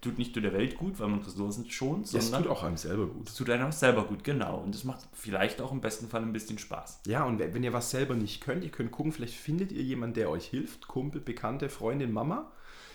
tut 0.00 0.18
nicht 0.18 0.36
nur 0.36 0.42
der 0.42 0.52
Welt 0.52 0.76
gut, 0.76 1.00
weil 1.00 1.08
man 1.08 1.20
Ressourcen 1.22 1.68
schont, 1.68 2.06
sondern 2.06 2.44
tut 2.44 2.52
auch 2.52 2.62
einem 2.62 2.76
selber 2.76 3.06
gut. 3.06 3.28
es 3.28 3.34
tut 3.34 3.50
einem 3.50 3.66
auch 3.66 3.72
selber 3.72 4.04
gut, 4.04 4.22
genau. 4.22 4.58
Und 4.58 4.72
das 4.72 4.84
macht 4.84 5.00
vielleicht 5.12 5.60
auch 5.60 5.72
im 5.72 5.80
besten 5.80 6.08
Fall 6.08 6.22
ein 6.22 6.32
bisschen 6.32 6.58
Spaß. 6.58 7.00
Ja, 7.06 7.24
und 7.24 7.40
wenn 7.40 7.54
wenn 7.54 7.64
ihr 7.64 7.72
was 7.72 7.90
selber 7.90 8.14
nicht 8.14 8.40
könnt, 8.40 8.62
ihr 8.62 8.70
könnt 8.70 8.92
gucken, 8.92 9.10
vielleicht 9.10 9.34
findet 9.34 9.72
ihr 9.72 9.82
jemanden, 9.82 10.14
der 10.14 10.30
euch 10.30 10.46
hilft. 10.46 10.86
Kumpel, 10.86 11.20
Bekannte, 11.20 11.68
Freundin, 11.68 12.12
Mama. 12.12 12.52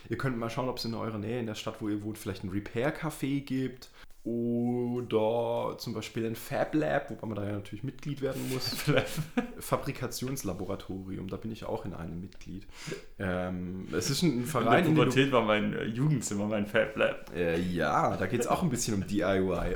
Ihr 0.10 0.18
könnt 0.18 0.38
mal 0.38 0.50
schauen, 0.50 0.70
ob 0.70 0.78
es 0.78 0.86
in 0.86 0.94
eurer 0.94 1.18
Nähe, 1.18 1.40
in 1.40 1.46
der 1.46 1.56
Stadt, 1.56 1.82
wo 1.82 1.90
ihr 1.90 2.02
wohnt, 2.04 2.18
vielleicht 2.18 2.44
ein 2.44 2.50
Repair-Café 2.50 3.42
gibt. 3.42 3.90
Oder 4.26 5.76
zum 5.80 5.94
Beispiel 5.94 6.26
ein 6.26 6.38
Fab 6.38 6.74
Lab, 6.76 7.10
wobei 7.10 7.28
man 7.28 7.36
da 7.36 7.46
ja 7.46 7.52
natürlich 7.52 7.84
Mitglied 7.84 8.22
werden 8.22 8.50
muss. 8.54 8.74
Fabrikationslaboratorium, 9.60 11.28
da 11.28 11.36
bin 11.36 11.52
ich 11.52 11.66
auch 11.66 11.84
in 11.84 11.94
einem 11.94 12.22
Mitglied. 12.22 12.66
Ähm, 13.20 13.90
es 13.92 14.10
ist 14.10 14.22
ein 14.22 14.32
In 14.32 14.38
der 14.40 14.48
Verein, 14.48 14.86
in 14.86 14.96
du 14.96 15.02
Pubertät 15.02 15.30
war 15.34 15.42
mein 15.42 15.74
äh, 15.74 15.84
Jugendzimmer 15.84 16.46
mein 16.46 16.68
Fab 16.68 16.96
Lab. 16.96 17.36
Äh, 17.36 17.60
ja, 17.60 18.16
da 18.16 18.26
geht 18.28 18.40
es 18.40 18.48
auch 18.48 18.64
ein 18.64 18.70
bisschen 18.70 18.94
um 18.94 19.06
DIY. 19.06 19.76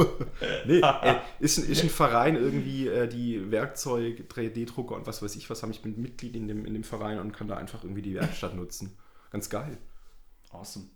nee, 0.66 0.80
äh, 0.80 1.14
ist, 1.38 1.58
ein, 1.58 1.70
ist 1.70 1.84
ein 1.84 1.90
Verein 1.90 2.34
irgendwie, 2.34 2.88
äh, 2.88 3.06
die 3.06 3.52
Werkzeug, 3.52 4.24
3D-Drucker 4.28 4.96
und 4.96 5.06
was 5.06 5.22
weiß 5.22 5.36
ich 5.36 5.48
was 5.50 5.62
haben. 5.62 5.70
Ich 5.70 5.82
bin 5.82 6.02
Mitglied 6.02 6.34
in 6.34 6.48
dem, 6.48 6.66
in 6.66 6.74
dem 6.74 6.84
Verein 6.84 7.20
und 7.20 7.32
kann 7.32 7.46
da 7.46 7.58
einfach 7.58 7.84
irgendwie 7.84 8.02
die 8.02 8.14
Werkstatt 8.14 8.56
nutzen. 8.56 8.96
Ganz 9.30 9.48
geil. 9.48 9.78
Awesome. 10.50 10.86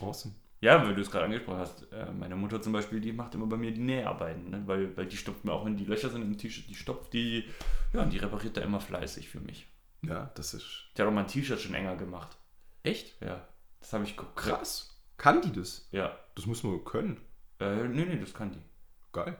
Awesome. 0.00 0.34
Ja, 0.62 0.80
weil 0.82 0.94
du 0.94 1.00
es 1.02 1.10
gerade 1.10 1.24
angesprochen 1.24 1.58
hast, 1.58 1.92
äh, 1.92 2.10
meine 2.12 2.36
Mutter 2.36 2.62
zum 2.62 2.72
Beispiel, 2.72 3.00
die 3.00 3.12
macht 3.12 3.34
immer 3.34 3.46
bei 3.46 3.56
mir 3.56 3.72
die 3.72 3.80
Näharbeiten, 3.80 4.48
ne? 4.48 4.62
weil, 4.66 4.96
weil 4.96 5.06
die 5.06 5.16
stopft 5.16 5.44
mir 5.44 5.52
auch, 5.52 5.64
wenn 5.64 5.76
die 5.76 5.84
Löcher 5.84 6.08
sind 6.08 6.22
im 6.22 6.38
T-Shirt, 6.38 6.68
die 6.68 6.74
stopft 6.76 7.12
die, 7.12 7.48
ja, 7.92 8.02
und 8.02 8.10
die 8.12 8.18
repariert 8.18 8.56
da 8.56 8.60
immer 8.60 8.80
fleißig 8.80 9.28
für 9.28 9.40
mich. 9.40 9.66
Ja, 10.02 10.30
das 10.36 10.54
ist 10.54 10.86
Die 10.96 11.02
hat 11.02 11.08
auch 11.08 11.12
mein 11.12 11.26
T-Shirt 11.26 11.60
schon 11.60 11.74
enger 11.74 11.96
gemacht. 11.96 12.36
echt 12.84 13.20
Ja, 13.20 13.46
das 13.80 13.92
habe 13.92 14.04
ich 14.04 14.16
geguckt. 14.16 14.36
krass. 14.36 14.88
Kann 15.18 15.42
die 15.42 15.52
das? 15.52 15.88
Ja, 15.92 16.16
Das 16.36 16.46
muss 16.46 16.62
man 16.62 16.82
können. 16.84 17.20
äh, 17.60 17.88
nee, 17.88 18.04
nee, 18.04 18.18
das 18.18 18.32
kann 18.32 18.52
die. 18.52 18.62
Geil. 19.12 19.36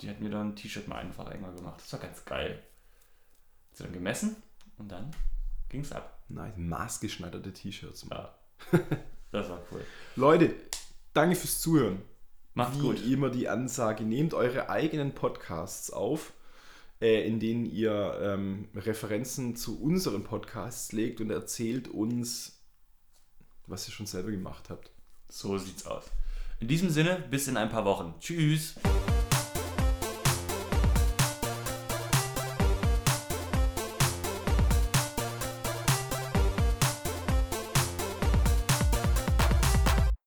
Die 0.00 0.10
hat 0.10 0.20
mir 0.20 0.28
dann 0.30 0.48
ein 0.50 0.56
T-Shirt 0.56 0.86
mal 0.88 0.98
einfach 0.98 1.30
enger 1.30 1.52
gemacht. 1.52 1.80
Das 1.80 1.92
war 1.92 2.00
ganz 2.00 2.24
geil. 2.24 2.62
Hat 3.70 3.76
sie 3.76 3.84
dann 3.84 3.92
gemessen 3.92 4.36
und 4.76 4.90
dann 4.90 5.10
ging's 5.68 5.92
ab. 5.92 6.20
Nice. 6.28 6.56
Maßgeschneiderte 6.56 7.52
T-Shirts. 7.52 8.06
Ja. 8.10 8.34
das 9.32 9.48
war 9.48 9.60
cool. 9.70 9.84
Leute, 10.16 10.54
danke 11.12 11.36
fürs 11.36 11.60
Zuhören. 11.60 12.02
Macht's 12.54 12.78
Wie 12.78 12.82
gut. 12.82 13.04
immer 13.04 13.28
die 13.28 13.48
Ansage, 13.48 14.04
nehmt 14.04 14.32
eure 14.32 14.70
eigenen 14.70 15.12
Podcasts 15.12 15.90
auf, 15.90 16.32
äh, 17.02 17.26
in 17.26 17.38
denen 17.38 17.66
ihr 17.66 18.18
ähm, 18.22 18.68
Referenzen 18.74 19.56
zu 19.56 19.80
unseren 19.80 20.24
Podcasts 20.24 20.92
legt 20.92 21.20
und 21.20 21.30
erzählt 21.30 21.88
uns, 21.88 22.60
was 23.66 23.86
ihr 23.88 23.92
schon 23.92 24.06
selber 24.06 24.30
gemacht 24.30 24.70
habt. 24.70 24.90
So 25.28 25.58
sieht's 25.58 25.86
aus. 25.86 26.04
In 26.60 26.68
diesem 26.68 26.88
Sinne, 26.88 27.22
bis 27.30 27.48
in 27.48 27.58
ein 27.58 27.68
paar 27.68 27.84
Wochen. 27.84 28.14
Tschüss. 28.20 28.76